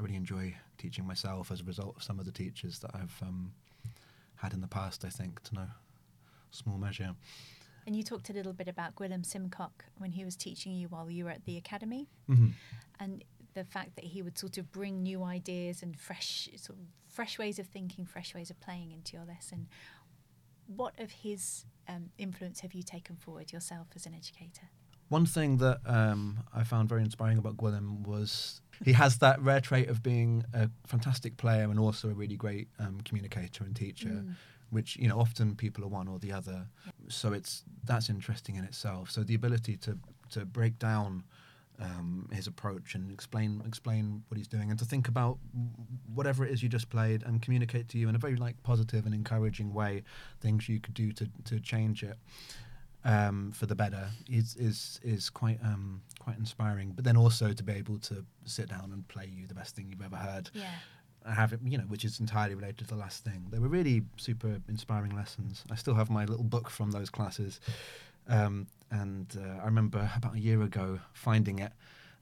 I 0.00 0.02
really 0.02 0.16
enjoy 0.16 0.54
teaching 0.78 1.06
myself 1.06 1.50
as 1.50 1.60
a 1.60 1.64
result 1.64 1.96
of 1.96 2.02
some 2.02 2.18
of 2.18 2.24
the 2.24 2.32
teachers 2.32 2.78
that 2.78 2.90
I've 2.94 3.14
um, 3.22 3.52
had 4.36 4.54
in 4.54 4.62
the 4.62 4.66
past. 4.66 5.04
I 5.04 5.10
think 5.10 5.42
to 5.44 5.54
no 5.54 5.66
small 6.50 6.78
measure. 6.78 7.14
And 7.86 7.94
you 7.94 8.02
talked 8.02 8.30
a 8.30 8.32
little 8.32 8.52
bit 8.54 8.66
about 8.66 8.94
Gwilym 8.94 9.26
Simcock 9.26 9.84
when 9.98 10.12
he 10.12 10.24
was 10.24 10.36
teaching 10.36 10.72
you 10.72 10.88
while 10.88 11.10
you 11.10 11.24
were 11.24 11.30
at 11.30 11.44
the 11.44 11.56
academy, 11.56 12.08
hmm 12.26 12.48
and 12.98 13.24
the 13.54 13.64
fact 13.64 13.96
that 13.96 14.04
he 14.04 14.22
would 14.22 14.38
sort 14.38 14.58
of 14.58 14.70
bring 14.70 15.02
new 15.02 15.24
ideas 15.24 15.82
and 15.82 15.98
fresh, 15.98 16.48
sort 16.56 16.78
of 16.78 16.84
fresh 17.08 17.38
ways 17.38 17.58
of 17.58 17.66
thinking, 17.66 18.04
fresh 18.04 18.34
ways 18.34 18.50
of 18.50 18.60
playing 18.60 18.92
into 18.92 19.16
your 19.16 19.24
lesson. 19.26 19.66
What 20.66 20.98
of 21.00 21.10
his 21.10 21.64
um, 21.88 22.10
influence 22.16 22.60
have 22.60 22.74
you 22.74 22.82
taken 22.82 23.16
forward 23.16 23.52
yourself 23.52 23.88
as 23.96 24.06
an 24.06 24.14
educator? 24.14 24.68
One 25.08 25.26
thing 25.26 25.56
that 25.56 25.80
um, 25.86 26.44
I 26.54 26.62
found 26.62 26.88
very 26.88 27.02
inspiring 27.02 27.38
about 27.38 27.56
Gwilym 27.56 28.06
was 28.06 28.60
he 28.84 28.92
has 28.92 29.18
that 29.18 29.40
rare 29.42 29.60
trait 29.60 29.88
of 29.88 30.02
being 30.02 30.44
a 30.54 30.70
fantastic 30.86 31.36
player 31.36 31.64
and 31.64 31.78
also 31.78 32.08
a 32.08 32.14
really 32.14 32.36
great 32.36 32.68
um, 32.78 33.00
communicator 33.04 33.64
and 33.64 33.76
teacher. 33.76 34.08
Mm. 34.08 34.34
which 34.70 34.96
you 34.96 35.08
know 35.08 35.18
often 35.18 35.56
people 35.56 35.82
are 35.84 35.88
one 35.88 36.06
or 36.06 36.18
the 36.20 36.32
other 36.32 36.66
so 37.08 37.32
it's 37.32 37.64
that's 37.84 38.08
interesting 38.08 38.54
in 38.56 38.64
itself 38.64 39.10
so 39.10 39.24
the 39.24 39.34
ability 39.34 39.76
to 39.76 39.98
to 40.30 40.44
break 40.44 40.78
down 40.78 41.24
um, 41.80 42.28
his 42.32 42.46
approach 42.46 42.94
and 42.94 43.10
explain 43.10 43.62
explain 43.66 44.22
what 44.28 44.36
he's 44.36 44.46
doing 44.46 44.70
and 44.70 44.78
to 44.78 44.84
think 44.84 45.08
about 45.08 45.38
whatever 46.14 46.44
it 46.44 46.52
is 46.52 46.62
you 46.62 46.68
just 46.68 46.90
played 46.90 47.22
and 47.24 47.42
communicate 47.42 47.88
to 47.88 47.98
you 47.98 48.08
in 48.08 48.14
a 48.14 48.18
very 48.18 48.36
like 48.36 48.62
positive 48.62 49.06
and 49.06 49.14
encouraging 49.14 49.72
way 49.72 50.02
things 50.40 50.68
you 50.68 50.78
could 50.78 50.94
do 50.94 51.10
to 51.12 51.26
to 51.44 51.58
change 51.58 52.02
it 52.02 52.16
um, 53.04 53.50
for 53.52 53.66
the 53.66 53.74
better 53.74 54.08
is 54.28 54.56
is 54.56 55.00
is 55.02 55.30
quite 55.30 55.58
um, 55.64 56.02
quite 56.18 56.36
inspiring 56.38 56.92
but 56.94 57.04
then 57.04 57.16
also 57.16 57.52
to 57.52 57.62
be 57.62 57.72
able 57.72 57.98
to 57.98 58.24
sit 58.44 58.68
down 58.68 58.90
and 58.92 59.06
play 59.08 59.26
you 59.32 59.46
the 59.46 59.54
best 59.54 59.74
thing 59.74 59.86
you've 59.90 60.02
ever 60.02 60.16
heard 60.16 60.50
Yeah. 60.52 60.64
I 61.26 61.34
have 61.34 61.52
it, 61.52 61.60
you 61.62 61.76
know, 61.76 61.84
which 61.84 62.06
is 62.06 62.18
entirely 62.18 62.54
related 62.54 62.78
to 62.78 62.86
the 62.86 62.94
last 62.94 63.22
thing. 63.24 63.44
They 63.50 63.58
were 63.58 63.68
really 63.68 64.00
super 64.16 64.58
inspiring 64.70 65.14
lessons. 65.14 65.64
I 65.70 65.74
still 65.74 65.92
have 65.92 66.08
my 66.08 66.24
little 66.24 66.42
book 66.44 66.70
from 66.70 66.92
those 66.92 67.10
classes, 67.10 67.60
um, 68.26 68.66
and 68.90 69.26
uh, 69.38 69.60
I 69.60 69.66
remember 69.66 70.10
about 70.16 70.34
a 70.36 70.38
year 70.40 70.62
ago 70.62 70.98
finding 71.12 71.58
it 71.58 71.72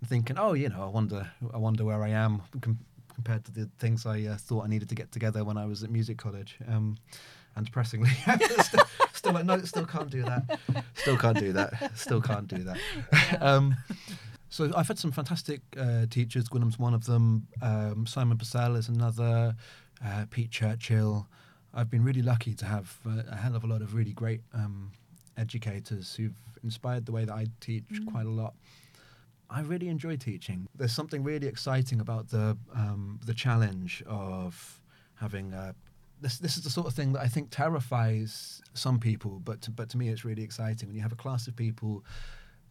and 0.01 0.09
thinking, 0.11 0.37
oh, 0.37 0.55
you 0.55 0.69
know, 0.69 0.83
I 0.83 0.89
wonder, 0.89 1.31
I 1.55 1.59
wonder 1.59 1.85
where 1.85 2.03
I 2.03 2.09
am 2.09 2.43
com- 2.61 2.81
compared 3.15 3.45
to 3.45 3.53
the 3.53 3.71
things 3.79 4.05
I 4.05 4.25
uh, 4.25 4.37
thought 4.37 4.65
I 4.65 4.69
needed 4.69 4.89
to 4.89 4.97
get 4.97 5.13
together 5.13 5.45
when 5.45 5.57
I 5.57 5.67
was 5.67 5.85
at 5.85 5.91
music 5.91 6.19
college. 6.19 6.57
Um, 6.67 6.97
and 7.55 7.67
depressingly, 7.67 8.11
still, 9.19 9.33
still 9.33 9.33
like, 9.35 9.45
no, 9.45 9.59
still 9.65 9.87
can't 9.87 10.11
do 10.11 10.23
that. 10.23 10.59
Still 10.95 11.17
can't 11.19 11.39
do 11.39 11.53
that. 11.53 11.93
Still 11.97 12.21
can't 12.23 12.49
do 12.49 12.65
that. 12.65 12.79
um, 13.43 13.77
so 14.49 14.71
I've 14.77 14.89
had 14.89 14.99
some 14.99 15.13
fantastic 15.13 15.61
uh, 15.79 16.07
teachers. 16.09 16.49
Gwilym's 16.49 16.79
one 16.79 16.95
of 16.95 17.05
them. 17.05 17.47
Um, 17.61 18.07
Simon 18.07 18.39
Purcell 18.39 18.77
is 18.77 18.89
another. 18.89 19.55
Uh, 20.05 20.25
Pete 20.31 20.51
Churchill. 20.51 21.27
I've 21.75 21.91
been 21.91 22.05
really 22.05 22.23
lucky 22.23 22.55
to 22.55 22.65
have 22.65 22.97
uh, 23.07 23.23
a 23.31 23.37
hell 23.37 23.55
of 23.57 23.65
a 23.65 23.67
lot 23.67 23.83
of 23.83 23.95
really 23.95 24.13
great 24.13 24.41
um, 24.55 24.93
educators 25.37 26.15
who've 26.15 26.35
inspired 26.65 27.05
the 27.07 27.13
way 27.13 27.25
that 27.25 27.35
I 27.35 27.47
teach 27.61 27.85
Mm. 27.93 28.11
quite 28.13 28.27
a 28.27 28.31
lot. 28.31 28.55
I 29.51 29.61
really 29.63 29.89
enjoy 29.89 30.17
teaching. 30.17 30.67
There's 30.75 30.93
something 30.93 31.23
really 31.25 31.47
exciting 31.47 32.01
about 32.01 32.29
the 32.29 32.57
um, 32.75 33.19
the 33.25 33.35
challenge 33.35 34.03
of 34.07 34.81
having 35.17 35.53
a. 35.53 35.75
This, 36.21 36.39
this 36.39 36.57
is 36.57 36.65
the 36.65 36.71
sort 36.71 36.87
of 36.87 36.95
thing 36.95 37.13
that 37.13 37.21
I 37.21 37.29
think 37.29 37.51
terrifies 37.51 38.61
some 38.75 38.99
people, 38.99 39.41
but 39.45 39.63
to, 39.63 39.71
but 39.71 39.89
to 39.91 39.99
me 39.99 40.09
it's 40.09 40.25
really 40.25 40.43
exciting 40.43 40.89
when 40.89 40.97
you 40.97 41.03
have 41.03 41.13
a 41.13 41.17
class 41.17 41.47
of 41.47 41.55
people 41.55 42.05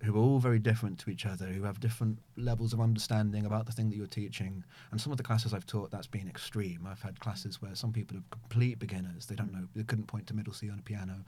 who 0.03 0.15
are 0.15 0.19
all 0.19 0.39
very 0.39 0.59
different 0.59 0.99
to 0.99 1.09
each 1.09 1.25
other, 1.25 1.47
who 1.47 1.63
have 1.63 1.79
different 1.79 2.19
levels 2.35 2.71
of 2.71 2.79
understanding 2.79 3.45
about 3.45 3.65
the 3.65 3.71
thing 3.71 3.89
that 3.89 3.95
you're 3.95 4.05
teaching. 4.05 4.63
And 4.91 5.01
some 5.01 5.11
of 5.11 5.17
the 5.17 5.23
classes 5.23 5.53
I've 5.53 5.65
taught, 5.65 5.89
that's 5.89 6.07
been 6.07 6.27
extreme. 6.27 6.85
I've 6.87 7.01
had 7.01 7.19
classes 7.19 7.61
where 7.61 7.73
some 7.73 7.91
people 7.91 8.17
are 8.17 8.23
complete 8.29 8.77
beginners; 8.79 9.25
they 9.25 9.35
don't 9.35 9.51
know, 9.51 9.67
they 9.75 9.83
couldn't 9.83 10.05
point 10.07 10.27
to 10.27 10.35
middle 10.35 10.53
C 10.53 10.69
on 10.69 10.79
a 10.79 10.83
piano, 10.83 11.23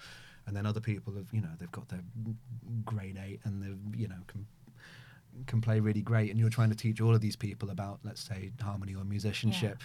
and 0.46 0.56
then 0.56 0.66
other 0.66 0.82
people 0.82 1.14
have, 1.16 1.28
you 1.32 1.42
know, 1.42 1.50
they've 1.60 1.72
got 1.72 1.90
their 1.90 2.04
grade 2.86 3.20
eight 3.24 3.40
and 3.44 3.64
they've, 3.64 4.00
you 4.00 4.08
know, 4.08 4.18
can 4.28 4.46
can 5.48 5.62
play 5.62 5.80
really 5.80 6.02
great. 6.02 6.30
And 6.32 6.40
you're 6.40 6.50
trying 6.50 6.70
to 6.70 6.76
teach 6.76 7.00
all 7.02 7.14
of 7.16 7.22
these 7.22 7.36
people 7.36 7.70
about, 7.70 8.00
let's 8.04 8.22
say, 8.22 8.52
harmony 8.62 8.96
or 8.96 9.04
musicianship. 9.04 9.78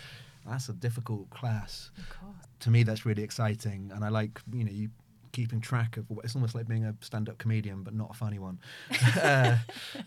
That's 0.46 0.68
a 0.68 0.72
difficult 0.74 1.30
class 1.30 1.90
Of 1.98 2.08
course. 2.20 2.34
to 2.60 2.70
me 2.70 2.82
that's 2.82 3.06
really 3.06 3.22
exciting 3.22 3.90
and 3.94 4.04
i 4.04 4.08
like 4.08 4.42
you 4.52 4.62
know 4.64 4.70
you 4.70 4.90
keeping 5.34 5.60
track 5.60 5.96
of 5.98 6.04
it's 6.24 6.34
almost 6.36 6.54
like 6.54 6.66
being 6.66 6.84
a 6.84 6.94
stand-up 7.00 7.36
comedian 7.38 7.82
but 7.82 7.92
not 7.94 8.10
a 8.10 8.14
funny 8.14 8.38
one 8.38 8.56
uh, 9.22 9.56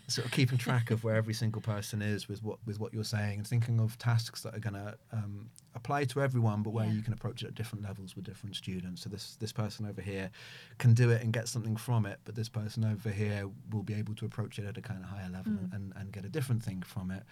sort 0.08 0.24
of 0.26 0.32
keeping 0.32 0.58
track 0.58 0.90
of 0.90 1.04
where 1.04 1.16
every 1.16 1.34
single 1.34 1.62
person 1.62 2.02
is 2.02 2.28
with 2.28 2.42
what 2.42 2.58
with 2.66 2.80
what 2.80 2.92
you're 2.94 3.04
saying 3.16 3.38
and 3.38 3.46
thinking 3.46 3.78
of 3.80 3.96
tasks 3.98 4.40
that 4.42 4.54
are 4.56 4.58
going 4.66 4.74
to 4.74 4.96
um, 5.12 5.50
apply 5.74 6.04
to 6.04 6.20
everyone 6.20 6.62
but 6.62 6.70
where 6.70 6.86
Yeah. 6.86 6.92
you 6.96 7.02
can 7.02 7.12
approach 7.12 7.42
it 7.42 7.46
at 7.48 7.54
different 7.54 7.84
levels 7.84 8.16
with 8.16 8.24
different 8.24 8.56
students 8.56 9.02
so 9.02 9.08
this 9.10 9.36
this 9.38 9.52
person 9.52 9.86
over 9.86 10.00
here 10.02 10.30
can 10.78 10.94
do 10.94 11.10
it 11.10 11.22
and 11.22 11.32
get 11.32 11.46
something 11.48 11.76
from 11.76 12.06
it 12.06 12.18
but 12.24 12.34
this 12.34 12.48
person 12.48 12.84
over 12.84 13.10
here 13.10 13.42
will 13.72 13.82
be 13.84 13.94
able 13.94 14.14
to 14.16 14.24
approach 14.24 14.58
it 14.58 14.64
at 14.64 14.76
a 14.78 14.82
kind 14.82 15.00
of 15.04 15.10
higher 15.10 15.30
level 15.30 15.52
Mm. 15.52 15.72
and, 15.74 15.92
and 15.96 16.12
get 16.12 16.24
a 16.24 16.28
different 16.28 16.62
thing 16.62 16.82
from 16.82 17.10
it 17.10 17.22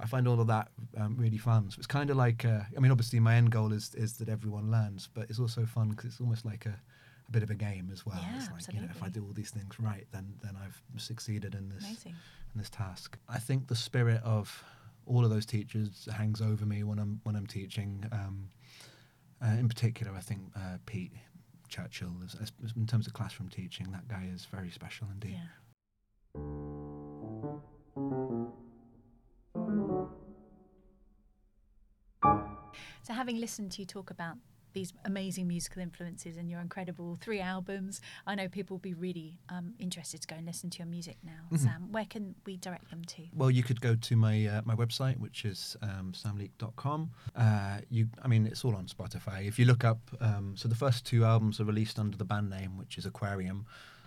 I 0.00 0.06
find 0.06 0.26
all 0.26 0.40
of 0.40 0.48
that 0.48 0.68
um, 0.96 1.16
really 1.16 1.38
fun. 1.38 1.70
So 1.70 1.76
it's 1.78 1.86
kind 1.86 2.10
of 2.10 2.16
like, 2.16 2.44
uh, 2.44 2.62
I 2.76 2.80
mean, 2.80 2.90
obviously 2.90 3.20
my 3.20 3.36
end 3.36 3.50
goal 3.52 3.72
is 3.72 3.94
is 3.94 4.14
that 4.18 4.28
everyone 4.28 4.68
learns, 4.68 5.08
but 5.14 5.24
it's 5.30 5.38
also 5.38 5.64
fun 5.64 5.90
because 5.90 6.06
it's 6.10 6.20
almost 6.20 6.44
like 6.44 6.66
a, 6.66 6.70
a 6.70 6.74
bit 7.32 7.42
of 7.42 7.50
a 7.50 7.54
game 7.54 7.90
as 7.92 8.06
well. 8.06 8.18
Yeah, 8.20 8.36
it's 8.36 8.46
like, 8.46 8.56
absolutely. 8.56 8.82
you 8.82 8.86
know, 8.86 8.92
if 8.94 9.02
I 9.02 9.08
do 9.08 9.24
all 9.24 9.32
these 9.32 9.50
things 9.50 9.78
right, 9.80 10.06
then 10.12 10.34
then 10.42 10.56
I've 10.62 10.80
succeeded 10.96 11.54
in 11.54 11.68
this 11.68 11.84
Amazing. 11.84 12.14
in 12.54 12.58
this 12.60 12.70
task. 12.70 13.18
I 13.28 13.38
think 13.38 13.68
the 13.68 13.76
spirit 13.76 14.22
of 14.22 14.64
all 15.06 15.24
of 15.24 15.30
those 15.30 15.46
teachers 15.46 16.08
hangs 16.14 16.40
over 16.40 16.64
me 16.64 16.84
when 16.84 16.98
I'm 16.98 17.20
when 17.24 17.36
I'm 17.36 17.46
teaching. 17.46 18.04
Um, 18.12 18.48
uh, 19.44 19.56
in 19.58 19.68
particular, 19.68 20.12
I 20.16 20.20
think 20.20 20.40
uh, 20.54 20.78
Pete 20.86 21.12
Churchill, 21.68 22.12
as, 22.22 22.52
in 22.76 22.86
terms 22.86 23.08
of 23.08 23.12
classroom 23.12 23.48
teaching, 23.48 23.90
that 23.90 24.06
guy 24.06 24.28
is 24.32 24.46
very 24.46 24.70
special 24.70 25.08
indeed. 25.10 25.40
Yeah. 25.40 25.48
So, 33.02 33.14
having 33.14 33.40
listened 33.40 33.72
to 33.72 33.82
you 33.82 33.86
talk 33.86 34.10
about 34.10 34.36
these 34.72 34.92
amazing 35.04 35.46
musical 35.48 35.82
influences 35.82 36.36
and 36.36 36.50
your 36.50 36.60
incredible 36.60 37.16
three 37.20 37.40
albums. 37.40 38.00
I 38.26 38.34
know 38.34 38.48
people 38.48 38.74
will 38.76 38.80
be 38.80 38.94
really 38.94 39.38
um, 39.48 39.74
interested 39.78 40.20
to 40.22 40.26
go 40.28 40.36
and 40.36 40.46
listen 40.46 40.70
to 40.70 40.78
your 40.78 40.86
music 40.86 41.16
now. 41.24 41.46
Mhm. 41.50 41.58
Sam, 41.58 41.92
where 41.92 42.04
can 42.04 42.34
we 42.46 42.56
direct 42.56 42.90
them 42.90 43.04
to? 43.04 43.22
Well, 43.34 43.50
you 43.50 43.62
could 43.62 43.80
go 43.80 43.94
to 43.94 44.16
my 44.16 44.46
uh, 44.46 44.62
my 44.64 44.74
website, 44.74 45.18
which 45.18 45.44
is 45.44 45.76
um, 45.82 46.12
samleak.com. 46.14 47.10
Uh, 47.36 47.78
you, 47.90 48.08
I 48.22 48.28
mean, 48.28 48.46
it's 48.46 48.64
all 48.64 48.74
on 48.76 48.86
Spotify. 48.86 49.46
If 49.46 49.58
you 49.58 49.64
look 49.64 49.84
up, 49.84 50.00
um, 50.20 50.54
so 50.56 50.68
the 50.68 50.74
first 50.74 51.04
two 51.04 51.24
albums 51.24 51.60
are 51.60 51.64
released 51.64 51.98
under 51.98 52.16
the 52.16 52.24
band 52.24 52.50
name, 52.50 52.76
which 52.76 52.98
is 52.98 53.06
Aquarium. 53.06 53.66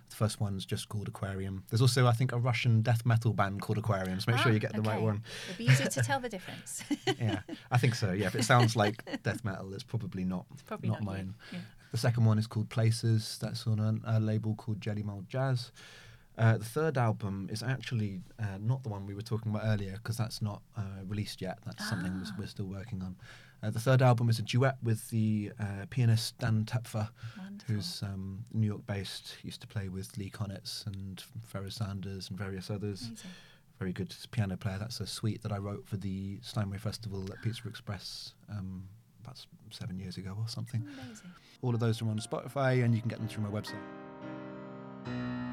The 0.09 0.15
first 0.15 0.39
one's 0.39 0.65
just 0.65 0.87
called 0.89 1.07
Aquarium. 1.07 1.63
There's 1.69 1.81
also, 1.81 2.07
I 2.07 2.11
think, 2.13 2.31
a 2.31 2.37
Russian 2.37 2.81
death 2.81 3.05
metal 3.05 3.33
band 3.33 3.61
called 3.61 3.77
Aquarium. 3.77 4.19
So 4.19 4.31
make 4.31 4.39
sure 4.41 4.51
Ah, 4.51 4.53
you 4.53 4.59
get 4.59 4.73
the 4.73 4.81
right 4.81 5.01
one. 5.01 5.23
It'd 5.47 5.57
be 5.57 5.65
easy 5.65 5.83
to 5.85 6.01
tell 6.01 6.19
the 6.19 6.29
difference. 6.29 6.83
yeah, 7.19 7.39
I 7.71 7.77
think 7.77 7.95
so. 7.95 8.11
Yeah, 8.11 8.27
if 8.27 8.35
it 8.35 8.43
sounds 8.43 8.75
like 8.75 9.03
death 9.23 9.43
metal, 9.43 9.73
it's 9.73 9.83
probably 9.83 10.23
not. 10.23 10.45
It's 10.53 10.63
probably 10.63 10.89
not, 10.89 10.99
you. 11.01 11.05
mine. 11.05 11.33
Yeah. 11.51 11.59
The 11.91 11.97
second 11.97 12.25
one 12.25 12.37
is 12.37 12.45
called 12.47 12.69
Places. 12.69 13.37
That's 13.41 13.65
on 13.67 13.79
a, 13.79 14.17
a 14.17 14.19
label 14.19 14.55
called 14.55 14.79
Jellymould 14.79 15.27
Jazz. 15.27 15.71
Uh, 16.37 16.57
the 16.57 16.65
third 16.65 16.97
album 16.97 17.47
is 17.51 17.63
actually 17.63 18.19
uh, 18.39 18.57
not 18.59 18.83
the 18.83 18.89
one 18.89 19.05
we 19.05 19.13
were 19.15 19.21
talking 19.21 19.51
about 19.51 19.63
earlier 19.65 19.93
because 19.93 20.17
that's 20.17 20.41
not 20.41 20.61
uh, 20.77 20.81
released 21.07 21.41
yet. 21.41 21.59
That's 21.65 21.87
something 21.89 22.13
we're, 22.13 22.25
Ah. 22.27 22.35
we're 22.39 22.47
still 22.47 22.65
working 22.67 23.01
on. 23.01 23.15
Uh, 23.63 23.69
the 23.69 23.79
third 23.79 24.01
album 24.01 24.29
is 24.29 24.37
a 24.37 24.41
duet 24.41 24.75
with 24.83 25.09
the 25.09 25.51
uh, 25.59 25.85
pianist 25.89 26.37
Dan 26.37 26.65
Tepfer, 26.65 27.07
Wonderful. 27.37 27.75
who's 27.75 28.03
um, 28.03 28.43
New 28.53 28.67
York 28.67 28.85
based, 28.85 29.35
used 29.43 29.61
to 29.61 29.67
play 29.67 29.87
with 29.87 30.15
Lee 30.17 30.29
Konitz 30.29 30.85
and 30.85 31.23
Pharoah 31.47 31.71
Sanders 31.71 32.29
and 32.29 32.37
various 32.37 32.69
others. 32.69 33.07
Amazing. 33.07 33.29
Very 33.79 33.93
good 33.93 34.13
piano 34.31 34.55
player. 34.57 34.77
That's 34.77 34.99
a 34.99 35.07
suite 35.07 35.41
that 35.43 35.51
I 35.53 35.57
wrote 35.57 35.87
for 35.87 35.97
the 35.97 36.37
Steinway 36.41 36.77
Festival 36.77 37.25
at 37.31 37.41
Pizza 37.41 37.67
Express 37.67 38.33
um, 38.49 38.83
about 39.23 39.37
seven 39.71 39.99
years 39.99 40.17
ago 40.17 40.35
or 40.37 40.47
something. 40.47 40.81
Amazing. 41.05 41.31
All 41.61 41.73
of 41.73 41.79
those 41.79 42.01
are 42.01 42.09
on 42.09 42.19
Spotify, 42.19 42.83
and 42.83 42.93
you 42.93 42.99
can 43.01 43.09
get 43.09 43.19
them 43.19 43.27
through 43.27 43.43
my 43.43 43.49
website. 43.49 45.44